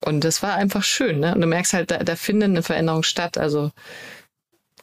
Und 0.05 0.22
das 0.24 0.42
war 0.42 0.55
einfach 0.55 0.85
schön, 0.85 1.20
ne? 1.20 1.35
Und 1.35 1.40
du 1.40 1.46
merkst 1.46 1.72
halt, 1.72 1.90
da, 1.90 1.98
da 1.98 2.14
findet 2.14 2.51
eine 2.51 2.62
Veränderung 2.62 3.03
statt. 3.03 3.37
Also 3.37 3.72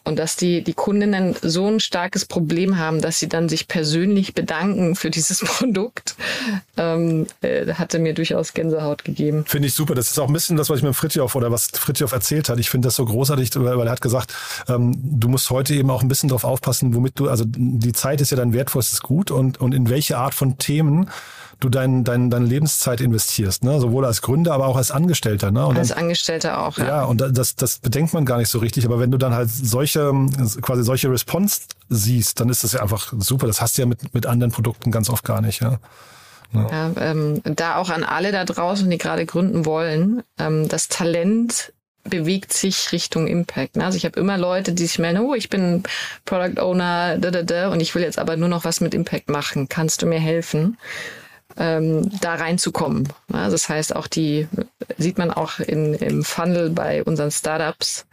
und 0.05 0.17
dass 0.17 0.35
die, 0.35 0.63
die 0.63 0.73
Kundinnen 0.73 1.35
so 1.41 1.67
ein 1.67 1.79
starkes 1.79 2.25
Problem 2.25 2.77
haben, 2.77 3.01
dass 3.01 3.19
sie 3.19 3.27
dann 3.27 3.49
sich 3.49 3.67
persönlich 3.67 4.33
bedanken 4.33 4.95
für 4.95 5.09
dieses 5.09 5.39
Produkt, 5.43 6.15
ähm, 6.77 7.27
äh, 7.41 7.73
hatte 7.73 7.99
mir 7.99 8.13
durchaus 8.13 8.53
Gänsehaut 8.53 9.03
gegeben. 9.03 9.45
Finde 9.47 9.67
ich 9.67 9.73
super. 9.73 9.95
Das 9.95 10.11
ist 10.11 10.19
auch 10.19 10.27
ein 10.27 10.33
bisschen 10.33 10.57
das, 10.57 10.69
was 10.69 10.77
ich 10.77 10.83
mit 10.83 10.95
Fritjof 10.95 11.35
oder 11.35 11.51
was 11.51 11.67
Fritjof 11.73 12.11
erzählt 12.11 12.49
hat. 12.49 12.59
Ich 12.59 12.69
finde 12.69 12.87
das 12.87 12.95
so 12.95 13.05
großartig, 13.05 13.49
weil, 13.55 13.87
er 13.87 13.91
hat 13.91 14.01
gesagt, 14.01 14.33
ähm, 14.69 14.95
du 14.95 15.27
musst 15.27 15.49
heute 15.49 15.73
eben 15.73 15.89
auch 15.89 16.03
ein 16.03 16.07
bisschen 16.07 16.29
darauf 16.29 16.43
aufpassen, 16.43 16.93
womit 16.93 17.19
du, 17.19 17.27
also 17.27 17.43
die 17.47 17.93
Zeit 17.93 18.21
ist 18.21 18.29
ja 18.29 18.37
dein 18.37 18.53
wertvollstes 18.53 19.01
Gut 19.01 19.31
und, 19.31 19.59
und 19.59 19.73
in 19.73 19.89
welche 19.89 20.17
Art 20.17 20.35
von 20.35 20.57
Themen 20.57 21.09
du 21.59 21.69
dein, 21.69 22.03
dein, 22.03 22.29
deine 22.29 22.45
Lebenszeit 22.45 23.01
investierst, 23.01 23.63
ne? 23.63 23.79
sowohl 23.79 24.05
als 24.05 24.21
Gründer, 24.21 24.53
aber 24.53 24.67
auch 24.67 24.77
als 24.77 24.91
Angestellter. 24.91 25.51
Ne? 25.51 25.65
Und 25.65 25.77
als 25.77 25.89
dann, 25.89 25.99
Angestellter 25.99 26.65
auch, 26.65 26.77
ja. 26.77 26.85
Ja, 26.85 27.03
und 27.05 27.21
das, 27.21 27.55
das 27.55 27.79
bedenkt 27.79 28.13
man 28.13 28.25
gar 28.25 28.37
nicht 28.37 28.49
so 28.49 28.59
richtig, 28.59 28.85
aber 28.85 28.99
wenn 28.99 29.11
du 29.11 29.17
dann 29.17 29.33
halt 29.33 29.49
solche, 29.49 30.11
quasi 30.61 30.83
solche 30.83 31.09
Response 31.09 31.61
siehst, 31.89 32.39
dann 32.39 32.49
ist 32.49 32.63
das 32.63 32.73
ja 32.73 32.81
einfach 32.81 33.13
super. 33.17 33.47
Das 33.47 33.61
hast 33.61 33.77
du 33.77 33.83
ja 33.83 33.85
mit, 33.85 34.13
mit 34.13 34.25
anderen 34.25 34.51
Produkten 34.51 34.91
ganz 34.91 35.09
oft 35.09 35.23
gar 35.23 35.41
nicht, 35.41 35.61
ja. 35.61 35.79
Ja. 36.53 36.69
ja 36.69 36.91
ähm, 36.97 37.41
da 37.43 37.77
auch 37.77 37.89
an 37.89 38.03
alle 38.03 38.31
da 38.31 38.45
draußen, 38.45 38.89
die 38.89 38.97
gerade 38.97 39.25
gründen 39.25 39.65
wollen, 39.65 40.23
ähm, 40.39 40.67
das 40.67 40.87
Talent 40.87 41.73
bewegt 42.07 42.53
sich 42.53 42.91
Richtung 42.91 43.27
Impact. 43.27 43.77
Ne? 43.77 43.85
Also 43.85 43.97
ich 43.97 44.05
habe 44.05 44.19
immer 44.19 44.37
Leute, 44.37 44.73
die 44.73 44.85
sich 44.85 44.99
melden, 44.99 45.19
oh, 45.19 45.33
ich 45.33 45.49
bin 45.49 45.83
Product 46.23 46.61
Owner, 46.61 47.17
da, 47.17 47.31
da, 47.31 47.41
da, 47.41 47.69
und 47.69 47.79
ich 47.79 47.95
will 47.95 48.03
jetzt 48.03 48.19
aber 48.19 48.37
nur 48.37 48.47
noch 48.47 48.63
was 48.63 48.79
mit 48.79 48.93
Impact 48.93 49.29
machen. 49.29 49.67
Kannst 49.69 50.01
du 50.01 50.05
mir 50.05 50.19
helfen? 50.19 50.77
Ähm, 51.57 52.09
da 52.21 52.35
reinzukommen. 52.35 53.07
Also 53.31 53.51
das 53.51 53.69
heißt, 53.69 53.95
auch 53.95 54.07
die 54.07 54.47
sieht 54.97 55.17
man 55.17 55.31
auch 55.31 55.59
in, 55.59 55.93
im 55.93 56.23
Funnel 56.23 56.69
bei 56.69 57.03
unseren 57.03 57.31
Startups, 57.31 58.05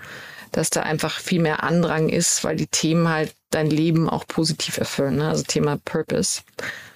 dass 0.52 0.70
da 0.70 0.82
einfach 0.82 1.18
viel 1.18 1.40
mehr 1.40 1.62
Andrang 1.62 2.08
ist, 2.08 2.44
weil 2.44 2.56
die 2.56 2.66
Themen 2.66 3.08
halt 3.08 3.34
dein 3.50 3.68
Leben 3.68 4.08
auch 4.08 4.26
positiv 4.26 4.78
erfüllen. 4.78 5.16
Ne? 5.16 5.28
Also 5.28 5.42
Thema 5.42 5.78
Purpose. 5.84 6.42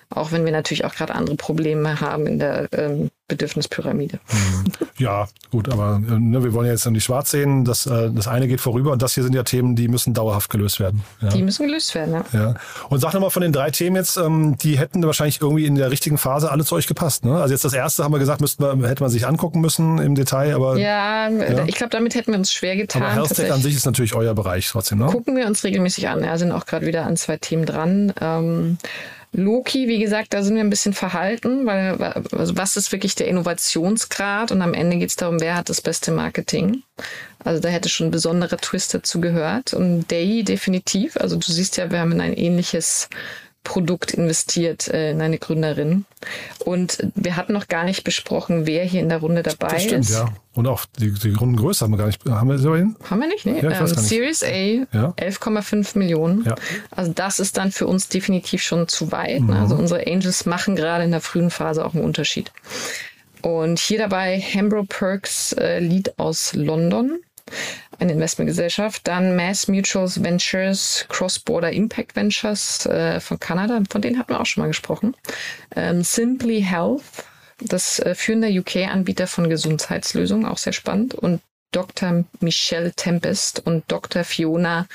Auch 0.09 0.31
wenn 0.33 0.45
wir 0.45 0.53
natürlich 0.53 0.85
auch 0.85 0.95
gerade 0.95 1.15
andere 1.15 1.37
Probleme 1.37 2.01
haben 2.01 2.27
in 2.27 2.39
der 2.39 2.69
ähm, 2.73 3.11
Bedürfnispyramide. 3.29 4.21
Mhm. 4.31 4.73
Ja, 4.99 5.27
gut, 5.51 5.69
aber 5.69 6.01
äh, 6.09 6.19
ne, 6.19 6.45
wir 6.45 6.53
wollen 6.53 6.67
ja 6.67 6.73
jetzt 6.73 6.87
nicht 6.87 7.05
schwarz 7.05 7.33
sehen. 7.33 7.65
Das, 7.65 7.87
äh, 7.87 8.11
das 8.13 8.29
eine 8.29 8.47
geht 8.47 8.61
vorüber 8.61 8.93
und 8.93 9.03
das 9.03 9.15
hier 9.15 9.25
sind 9.25 9.35
ja 9.35 9.43
Themen, 9.43 9.75
die 9.75 9.89
müssen 9.89 10.15
dauerhaft 10.15 10.49
gelöst 10.49 10.79
werden. 10.79 11.03
Ja. 11.21 11.31
Die 11.31 11.43
müssen 11.43 11.67
gelöst 11.67 11.95
werden, 11.97 12.15
ja. 12.15 12.25
ja. 12.33 12.55
Und 12.89 13.01
sag 13.01 13.15
nochmal 13.15 13.31
von 13.31 13.43
den 13.43 13.53
drei 13.53 13.71
Themen 13.73 13.97
jetzt, 13.97 14.17
ähm, 14.17 14.57
die 14.59 14.79
hätten 14.79 15.03
wahrscheinlich 15.05 15.41
irgendwie 15.43 15.67
in 15.67 15.75
der 15.75 15.91
richtigen 15.91 16.19
Phase 16.19 16.53
alle 16.53 16.65
zu 16.65 16.77
euch 16.77 16.87
gepasst. 16.87 17.25
Ne? 17.25 17.41
Also 17.41 17.53
jetzt 17.53 17.65
das 17.65 17.73
erste 17.73 18.05
haben 18.05 18.13
wir 18.13 18.21
gesagt, 18.21 18.41
müssten 18.41 18.63
wir, 18.63 18.89
hätte 18.89 19.03
man 19.03 19.11
sich 19.11 19.27
angucken 19.27 19.61
müssen 19.61 19.99
im 19.99 20.15
Detail, 20.15 20.55
aber. 20.55 20.79
Ja, 20.79 21.29
ja. 21.29 21.65
ich 21.67 21.75
glaube, 21.75 21.91
damit 21.91 22.15
hätten 22.15 22.31
wir 22.31 22.39
uns 22.39 22.53
schwer 22.53 22.77
getan. 22.77 23.03
Aber 23.03 23.13
Health 23.13 23.35
Tech 23.35 23.53
an 23.53 23.61
sich 23.61 23.75
ist 23.75 23.87
natürlich 23.87 24.15
euer 24.15 24.35
Bereich 24.35 24.69
trotzdem, 24.69 24.99
ne? 24.99 25.07
Gucken 25.07 25.37
wir 25.37 25.47
uns 25.47 25.65
regelmäßig 25.65 26.09
an. 26.09 26.23
Ja, 26.23 26.39
sind 26.39 26.53
auch 26.53 26.65
gerade 26.65 26.87
wieder 26.87 27.05
an 27.05 27.17
zwei 27.17 27.37
Themen 27.39 27.67
dran. 27.67 28.13
Ähm, 28.21 28.79
Loki, 29.37 29.87
wie 29.87 29.99
gesagt, 29.99 30.33
da 30.33 30.43
sind 30.43 30.55
wir 30.55 30.65
ein 30.65 30.71
bisschen 30.71 30.95
verhalten, 30.95 31.67
weil 31.67 32.03
also 32.33 32.57
was 32.57 32.77
ist 32.77 32.91
wirklich 32.91 33.15
der 33.15 33.29
Innovationsgrad? 33.29 34.51
Und 34.51 34.63
am 34.63 34.73
Ende 34.73 34.97
geht 34.97 35.11
es 35.11 35.17
darum, 35.17 35.41
wer 35.41 35.57
hat 35.57 35.69
das 35.69 35.83
beste 35.83 36.11
Marketing. 36.11 36.83
Also 37.45 37.61
da 37.61 37.69
hätte 37.69 37.91
schon 37.91 38.09
ein 38.09 38.13
besonderer 38.13 38.57
Twist 38.57 38.95
dazu 38.95 39.21
gehört. 39.21 39.75
Und 39.75 40.11
Day 40.11 40.43
definitiv. 40.43 41.19
Also 41.19 41.37
du 41.37 41.53
siehst 41.53 41.77
ja, 41.77 41.91
wir 41.91 42.01
haben 42.01 42.13
in 42.13 42.23
ein 42.23 42.33
ähnliches 42.33 43.11
Produkt 43.67 44.15
investiert 44.15 44.87
äh, 44.87 45.11
in 45.11 45.21
eine 45.21 45.39
Gründerin. 45.39 46.05
Und 46.65 47.11
wir 47.17 47.35
hatten 47.35 47.53
noch 47.53 47.67
gar 47.67 47.83
nicht 47.83 48.05
besprochen, 48.05 48.65
wer 48.65 48.85
hier 48.85 49.01
in 49.01 49.09
der 49.09 49.19
Runde 49.19 49.43
dabei 49.43 49.69
das 49.69 49.83
stimmt, 49.83 50.05
ist. 50.05 50.13
Ja. 50.13 50.29
Und 50.55 50.69
auch 50.69 50.87
die, 51.01 51.13
die 51.13 51.33
Rundengröße 51.33 51.85
haben 51.85 51.91
wir 51.91 51.99
gar 51.99 52.07
nicht. 52.07 52.25
Haben 52.25 52.49
wir 52.49 52.59
so 52.59 52.77
hin? 52.77 52.95
Haben 53.11 53.21
wir 53.21 53.27
nicht, 53.27 53.45
nee. 53.45 53.61
Ja, 53.61 53.73
ähm, 53.73 53.89
Series 53.89 54.45
A, 54.45 54.47
ja. 54.47 54.87
11,5 55.19 55.99
Millionen. 55.99 56.45
Ja. 56.45 56.55
Also 56.93 57.13
das 57.13 57.41
ist 57.41 57.57
dann 57.57 57.73
für 57.73 57.89
uns 57.89 58.09
definitiv 58.09 58.63
schon 58.63 58.87
zu 58.87 59.11
weit. 59.11 59.41
Ne? 59.41 59.55
Mhm. 59.55 59.61
Also 59.61 59.75
unsere 59.75 60.07
Angels 60.07 60.47
machen 60.47 60.77
gerade 60.77 61.03
in 61.03 61.11
der 61.11 61.21
frühen 61.21 61.51
Phase 61.51 61.85
auch 61.85 61.95
einen 61.95 62.05
Unterschied. 62.05 62.53
Und 63.43 63.81
hier 63.81 63.99
dabei 63.99 64.41
Hambro 64.41 64.85
Perks 64.85 65.55
äh, 65.55 65.81
Lead 65.81 66.21
aus 66.21 66.55
London 66.55 67.19
eine 67.99 68.13
Investmentgesellschaft. 68.13 69.07
Dann 69.07 69.37
Mass 69.37 69.69
Mutuals 69.69 70.23
Ventures, 70.23 71.07
Cross-Border 71.09 71.73
Impact 71.73 72.17
Ventures 72.17 72.87
äh, 72.87 73.21
von 73.21 73.39
Kanada, 73.39 73.81
von 73.91 74.03
denen 74.03 74.19
hatten 74.19 74.31
wir 74.31 74.41
auch 74.41 74.47
schon 74.47 74.63
mal 74.63 74.69
gesprochen. 74.69 75.15
Ähm, 75.75 76.03
Simply 76.03 76.63
Health, 76.63 77.03
das 77.61 77.99
äh, 78.01 78.15
führende 78.15 78.49
UK-Anbieter 78.49 79.27
von 79.27 79.49
Gesundheitslösungen, 79.49 80.47
auch 80.47 80.59
sehr 80.59 80.73
spannend. 80.73 81.15
Und 81.15 81.41
Dr. 81.73 82.25
Michelle 82.41 82.93
Tempest 82.93 83.67
und 83.67 83.85
Dr. 83.89 84.25
Fiona 84.25 84.87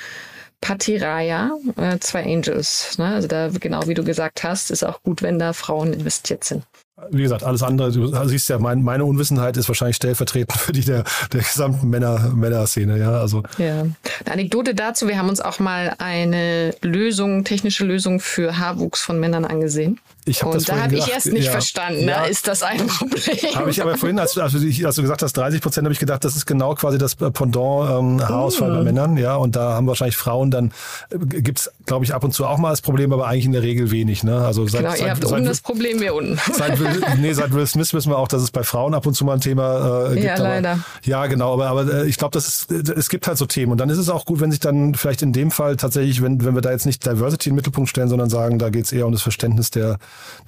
Patiraya, 0.60 1.50
äh, 1.76 1.98
zwei 1.98 2.24
Angels. 2.24 2.96
Ne? 2.98 3.06
Also 3.06 3.28
da, 3.28 3.48
genau 3.48 3.86
wie 3.88 3.94
du 3.94 4.04
gesagt 4.04 4.44
hast, 4.44 4.70
ist 4.70 4.84
auch 4.84 5.02
gut, 5.02 5.22
wenn 5.22 5.38
da 5.38 5.52
Frauen 5.52 5.92
investiert 5.92 6.44
sind 6.44 6.64
wie 7.10 7.22
gesagt, 7.22 7.42
alles 7.42 7.62
andere, 7.62 7.92
du 7.92 8.28
siehst 8.28 8.48
ja, 8.48 8.58
mein, 8.58 8.82
meine 8.82 9.04
Unwissenheit 9.04 9.56
ist 9.56 9.68
wahrscheinlich 9.68 9.96
stellvertretend 9.96 10.52
für 10.58 10.72
die 10.72 10.84
der, 10.84 11.04
der 11.32 11.40
gesamten 11.40 11.88
Männer, 11.90 12.32
Männerszene, 12.34 12.98
ja. 12.98 13.12
Also. 13.12 13.42
Ja. 13.58 13.80
Eine 13.80 14.32
Anekdote 14.32 14.74
dazu, 14.74 15.08
wir 15.08 15.18
haben 15.18 15.28
uns 15.28 15.40
auch 15.40 15.58
mal 15.58 15.94
eine 15.98 16.74
Lösung, 16.82 17.44
technische 17.44 17.84
Lösung 17.84 18.20
für 18.20 18.58
Haarwuchs 18.58 19.02
von 19.02 19.18
Männern 19.18 19.44
angesehen. 19.44 19.98
Ich 20.24 20.42
hab 20.42 20.54
und 20.54 20.68
da 20.68 20.82
habe 20.82 20.94
ich 20.94 21.08
erst 21.08 21.32
nicht 21.32 21.46
ja, 21.46 21.50
verstanden, 21.50 22.08
ja, 22.08 22.24
ist 22.24 22.46
das 22.46 22.62
ein 22.62 22.86
Problem? 22.86 23.54
Habe 23.56 23.70
ich 23.70 23.82
aber 23.82 23.96
vorhin, 23.96 24.20
als, 24.20 24.38
als, 24.38 24.52
du, 24.52 24.86
als 24.86 24.94
du 24.94 25.02
gesagt 25.02 25.22
hast, 25.22 25.32
30 25.36 25.60
Prozent, 25.60 25.84
habe 25.84 25.92
ich 25.92 25.98
gedacht, 25.98 26.22
das 26.24 26.36
ist 26.36 26.46
genau 26.46 26.76
quasi 26.76 26.96
das 26.96 27.16
Pendant 27.16 27.90
ähm, 27.90 28.28
Haarausfall 28.28 28.70
mm. 28.70 28.74
bei 28.74 28.82
Männern, 28.84 29.16
ja. 29.16 29.34
Und 29.34 29.56
da 29.56 29.72
haben 29.72 29.88
wahrscheinlich 29.88 30.16
Frauen 30.16 30.52
dann, 30.52 30.72
äh, 31.10 31.18
gibt's, 31.40 31.72
glaube 31.86 32.04
ich, 32.04 32.14
ab 32.14 32.22
und 32.22 32.32
zu 32.32 32.46
auch 32.46 32.58
mal 32.58 32.70
das 32.70 32.82
Problem, 32.82 33.12
aber 33.12 33.26
eigentlich 33.26 33.46
in 33.46 33.52
der 33.52 33.62
Regel 33.62 33.90
wenig. 33.90 34.22
Ne? 34.22 34.38
Also 34.44 34.64
seit, 34.68 34.82
genau, 34.82 34.92
seit, 34.92 35.00
ihr 35.00 35.10
habt 35.10 35.22
seit, 35.24 35.32
oben 35.32 35.44
das 35.44 35.60
Problem, 35.60 36.00
wir 36.00 36.14
unten. 36.14 36.38
Seit, 36.52 36.78
nee, 37.18 37.32
seit 37.32 37.52
Will 37.52 37.66
Smith 37.66 37.92
wissen 37.92 38.12
wir 38.12 38.18
auch, 38.18 38.28
dass 38.28 38.42
es 38.42 38.52
bei 38.52 38.62
Frauen 38.62 38.94
ab 38.94 39.06
und 39.06 39.14
zu 39.14 39.24
mal 39.24 39.34
ein 39.34 39.40
Thema 39.40 40.10
äh, 40.10 40.14
gibt. 40.14 40.24
Ja, 40.24 40.36
leider. 40.36 40.70
Aber, 40.72 40.84
ja, 41.02 41.26
genau, 41.26 41.54
aber, 41.54 41.66
aber 41.66 41.92
äh, 41.92 42.06
ich 42.06 42.16
glaube, 42.16 42.32
das 42.32 42.46
ist, 42.46 42.70
es 42.70 43.08
gibt 43.08 43.26
halt 43.26 43.38
so 43.38 43.46
Themen. 43.46 43.72
Und 43.72 43.78
dann 43.78 43.90
ist 43.90 43.98
es 43.98 44.08
auch 44.08 44.24
gut, 44.24 44.38
wenn 44.38 44.52
sich 44.52 44.60
dann 44.60 44.94
vielleicht 44.94 45.22
in 45.22 45.32
dem 45.32 45.50
Fall 45.50 45.76
tatsächlich, 45.76 46.22
wenn, 46.22 46.44
wenn 46.44 46.54
wir 46.54 46.62
da 46.62 46.70
jetzt 46.70 46.86
nicht 46.86 47.04
Diversity 47.04 47.48
in 47.48 47.54
den 47.54 47.56
Mittelpunkt 47.56 47.90
stellen, 47.90 48.08
sondern 48.08 48.30
sagen, 48.30 48.60
da 48.60 48.70
geht 48.70 48.84
es 48.84 48.92
eher 48.92 49.06
um 49.06 49.12
das 49.12 49.22
Verständnis 49.22 49.70
der, 49.70 49.98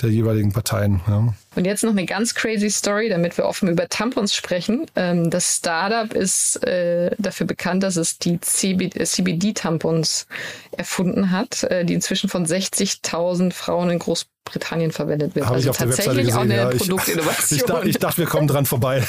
der 0.03 0.11
jeweiligen 0.11 0.53
Parteien. 0.53 1.00
Ja. 1.07 1.35
Und 1.57 1.64
jetzt 1.64 1.85
noch 1.85 1.93
eine 1.93 2.05
ganz 2.05 2.35
crazy 2.35 2.71
Story, 2.71 3.09
damit 3.09 3.37
wir 3.38 3.45
offen 3.45 3.69
über 3.69 3.88
Tampons 3.88 4.35
sprechen. 4.35 4.87
Ähm, 4.97 5.31
das 5.31 5.57
Startup 5.57 6.12
ist 6.12 6.62
äh, 6.64 7.11
dafür 7.19 7.47
bekannt, 7.47 7.83
dass 7.83 7.97
es 7.97 8.19
die 8.19 8.40
CBD-Tampons 8.40 10.27
erfunden 10.77 11.31
hat, 11.31 11.62
äh, 11.64 11.85
die 11.85 11.95
inzwischen 11.95 12.29
von 12.29 12.47
60.000 12.47 13.53
Frauen 13.53 13.90
in 13.90 13.99
Großbritannien 13.99 14.90
verwendet 14.90 15.35
wird. 15.35 15.47
Habe 15.47 15.57
also 15.57 15.67
ich 15.67 15.71
auf 15.71 15.77
tatsächlich 15.79 16.27
der 16.27 16.37
Webseite 16.37 16.47
gesehen, 16.47 16.61
auch 16.61 16.67
eine 16.67 16.73
ja. 16.73 16.79
Produktinnovation. 16.79 17.59
Ich, 17.59 17.85
ich, 17.85 17.95
ich, 17.95 17.99
dachte, 17.99 18.19
wir 18.19 18.27
kommen 18.27 18.49
dran 18.49 18.67
vorbei, 18.67 19.03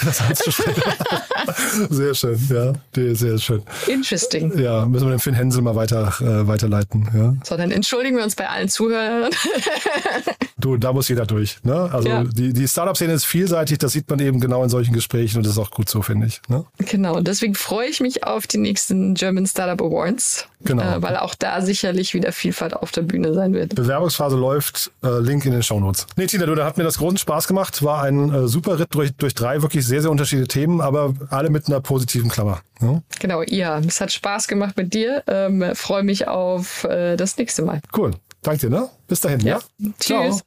sehr 1.89 2.15
schön, 2.15 2.39
ja, 2.49 2.73
sehr 3.15 3.37
schön. 3.37 3.63
Interesting. 3.87 4.57
Ja, 4.59 4.85
müssen 4.85 5.07
wir 5.07 5.11
den 5.11 5.19
Finn 5.19 5.33
Hensel 5.33 5.61
mal 5.61 5.75
weiter, 5.75 6.13
äh, 6.21 6.47
weiterleiten. 6.47 7.09
Ja. 7.13 7.33
So, 7.43 7.57
dann 7.57 7.71
entschuldigen 7.71 8.17
wir 8.17 8.23
uns 8.23 8.35
bei 8.35 8.47
allen 8.47 8.69
Zuhörern. 8.69 9.31
du, 10.57 10.77
da 10.77 10.93
muss 10.93 11.07
jeder 11.07 11.25
durch. 11.25 11.57
Ne? 11.63 11.89
Also 11.91 12.09
ja 12.09 12.25
die, 12.35 12.53
die 12.53 12.67
Startup-Szene 12.67 13.13
ist 13.13 13.25
vielseitig, 13.25 13.77
das 13.77 13.93
sieht 13.93 14.09
man 14.09 14.19
eben 14.19 14.39
genau 14.39 14.63
in 14.63 14.69
solchen 14.69 14.93
Gesprächen 14.93 15.37
und 15.37 15.45
das 15.45 15.53
ist 15.53 15.59
auch 15.59 15.71
gut 15.71 15.89
so, 15.89 16.01
finde 16.01 16.27
ich. 16.27 16.41
Ne? 16.47 16.65
Genau, 16.77 17.15
und 17.15 17.27
deswegen 17.27 17.55
freue 17.55 17.87
ich 17.87 18.01
mich 18.01 18.23
auf 18.23 18.47
die 18.47 18.57
nächsten 18.57 19.13
German 19.13 19.45
Startup 19.47 19.81
Awards, 19.81 20.47
genau. 20.63 20.83
Äh, 20.83 21.01
weil 21.01 21.17
auch 21.17 21.35
da 21.35 21.61
sicherlich 21.61 22.13
wieder 22.13 22.31
Vielfalt 22.31 22.73
auf 22.73 22.91
der 22.91 23.03
Bühne 23.03 23.33
sein 23.33 23.53
wird. 23.53 23.75
Bewerbungsphase 23.75 24.35
läuft, 24.35 24.91
äh, 25.03 25.19
Link 25.19 25.45
in 25.45 25.51
den 25.51 25.63
Shownotes. 25.63 26.07
Nee, 26.15 26.27
Tina, 26.27 26.45
du, 26.45 26.55
da 26.55 26.65
hat 26.65 26.77
mir 26.77 26.83
das 26.83 26.97
großen 26.97 27.17
Spaß 27.17 27.47
gemacht, 27.47 27.83
war 27.83 28.03
ein 28.03 28.33
äh, 28.33 28.47
super 28.47 28.79
Ritt 28.79 28.93
durch, 28.93 29.13
durch 29.15 29.35
drei 29.35 29.61
wirklich 29.61 29.85
sehr, 29.85 30.01
sehr 30.01 30.11
unterschiedliche 30.11 30.47
Themen, 30.47 30.81
aber 30.81 31.13
alle 31.29 31.49
mit 31.49 31.67
einer 31.67 31.81
positiven 31.81 32.29
Klammer. 32.29 32.61
Ne? 32.81 33.03
Genau, 33.19 33.41
ja, 33.43 33.79
es 33.79 34.01
hat 34.01 34.11
Spaß 34.11 34.47
gemacht 34.47 34.75
mit 34.77 34.93
dir, 34.93 35.23
ähm, 35.27 35.63
freue 35.75 36.03
mich 36.03 36.27
auf 36.27 36.83
äh, 36.83 37.15
das 37.15 37.37
nächste 37.37 37.61
Mal. 37.61 37.79
Cool. 37.95 38.11
Danke 38.45 38.69
dir, 38.69 38.69
ne? 38.69 38.89
Bis 39.07 39.21
dahin, 39.21 39.39
ja? 39.39 39.59
ja? 39.79 39.89
Tschüss. 39.99 40.37
Ciao. 40.37 40.39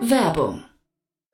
Werbung. 0.00 0.64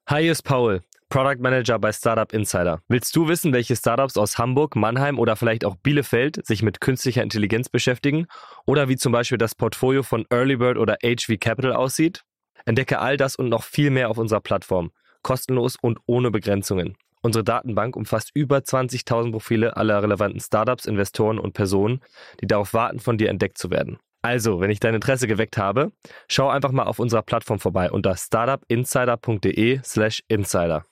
Hi, 0.08 0.22
hier 0.22 0.32
ist 0.32 0.42
Paul, 0.42 0.82
Product 1.08 1.36
Manager 1.38 1.78
bei 1.78 1.92
Startup 1.92 2.32
Insider. 2.32 2.80
Willst 2.88 3.14
du 3.14 3.28
wissen, 3.28 3.52
welche 3.52 3.76
Startups 3.76 4.16
aus 4.16 4.38
Hamburg, 4.38 4.74
Mannheim 4.74 5.20
oder 5.20 5.36
vielleicht 5.36 5.64
auch 5.64 5.76
Bielefeld 5.76 6.44
sich 6.44 6.64
mit 6.64 6.80
künstlicher 6.80 7.22
Intelligenz 7.22 7.68
beschäftigen? 7.68 8.26
Oder 8.66 8.88
wie 8.88 8.96
zum 8.96 9.12
Beispiel 9.12 9.38
das 9.38 9.54
Portfolio 9.54 10.02
von 10.02 10.26
Earlybird 10.30 10.76
oder 10.76 10.96
HV 11.00 11.38
Capital 11.38 11.74
aussieht? 11.74 12.24
Entdecke 12.64 12.98
all 12.98 13.16
das 13.16 13.36
und 13.36 13.48
noch 13.48 13.62
viel 13.62 13.90
mehr 13.90 14.10
auf 14.10 14.18
unserer 14.18 14.40
Plattform. 14.40 14.90
Kostenlos 15.22 15.76
und 15.80 16.00
ohne 16.06 16.32
Begrenzungen. 16.32 16.96
Unsere 17.22 17.44
Datenbank 17.44 17.96
umfasst 17.96 18.30
über 18.34 18.58
20.000 18.58 19.32
Profile 19.32 19.76
aller 19.76 20.02
relevanten 20.02 20.40
Startups, 20.40 20.86
Investoren 20.86 21.38
und 21.38 21.52
Personen, 21.52 22.00
die 22.40 22.46
darauf 22.46 22.74
warten, 22.74 23.00
von 23.00 23.18
dir 23.18 23.28
entdeckt 23.28 23.58
zu 23.58 23.70
werden. 23.70 23.98
Also, 24.22 24.60
wenn 24.60 24.70
ich 24.70 24.80
dein 24.80 24.94
Interesse 24.94 25.26
geweckt 25.26 25.58
habe, 25.58 25.92
schau 26.28 26.48
einfach 26.48 26.72
mal 26.72 26.84
auf 26.84 26.98
unserer 26.98 27.22
Plattform 27.22 27.60
vorbei 27.60 27.90
unter 27.90 28.16
startupinsider.de/slash 28.16 30.22
insider. 30.28 30.84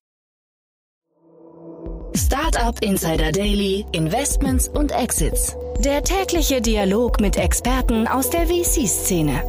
Startup 2.15 2.83
Insider 2.83 3.31
Daily, 3.31 3.85
Investments 3.93 4.69
und 4.69 4.91
Exits. 4.91 5.55
Der 5.85 6.03
tägliche 6.03 6.63
Dialog 6.63 7.21
mit 7.21 7.37
Experten 7.37 8.07
aus 8.07 8.31
der 8.31 8.47
VC-Szene. 8.47 9.43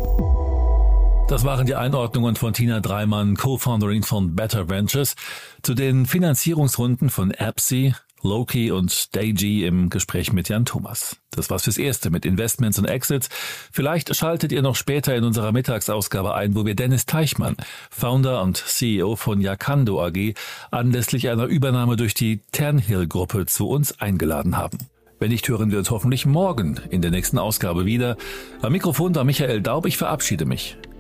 Das 1.28 1.44
waren 1.44 1.66
die 1.66 1.76
Einordnungen 1.76 2.38
von 2.38 2.54
Tina 2.54 2.80
Dreimann, 2.80 3.36
Co-Founderin 3.36 4.04
von 4.04 4.34
Better 4.34 4.70
Ventures, 4.70 5.18
zu 5.62 5.74
den 5.74 6.06
Finanzierungsrunden 6.06 7.10
von 7.10 7.32
Appsy, 7.32 7.94
Loki 8.24 8.72
und 8.72 9.13
Dayg 9.13 9.42
im 9.42 9.90
Gespräch 9.90 10.32
mit 10.32 10.48
Jan 10.48 10.63
Thomas. 10.63 11.18
Das 11.32 11.50
war's 11.50 11.66
fürs 11.66 11.78
Erste 11.78 12.12
mit 12.12 12.26
Investments 12.26 12.80
und 12.80 12.86
Exits. 12.86 13.28
Vielleicht 13.74 14.16
schaltet 14.16 14.54
ihr 14.54 14.62
noch 14.62 14.78
später 14.78 15.18
in 15.18 15.26
unserer 15.26 15.52
Mittagsausgabe 15.52 16.34
ein, 16.34 16.56
wo 16.56 16.66
wir 16.66 16.76
Dennis 16.76 17.06
Teichmann, 17.06 17.58
Founder 17.92 18.42
und 18.42 18.56
CEO 18.56 19.18
von 19.18 19.42
Yakando 19.42 20.02
AG, 20.02 20.34
anlässlich 20.72 21.28
einer 21.28 21.46
Übernahme 21.46 21.98
durch 21.98 22.13
die 22.13 22.40
Ternhill-Gruppe 22.54 23.48
zu 23.48 23.68
uns 23.68 24.00
eingeladen 24.00 24.58
haben. 24.58 24.78
Wenn 25.20 25.32
nicht, 25.32 25.50
hören 25.50 25.72
wir 25.72 25.80
uns 25.80 25.92
hoffentlich 25.92 26.26
morgen 26.26 26.80
in 26.90 27.02
der 27.02 27.12
nächsten 27.12 27.38
Ausgabe 27.38 27.86
wieder. 27.86 28.16
Am 28.62 28.72
Mikrofon 28.72 29.13
war 29.13 29.26
Michael 29.26 29.62
Daub. 29.62 29.86
Ich 29.88 29.98
verabschiede 29.98 30.46
mich. 30.46 30.78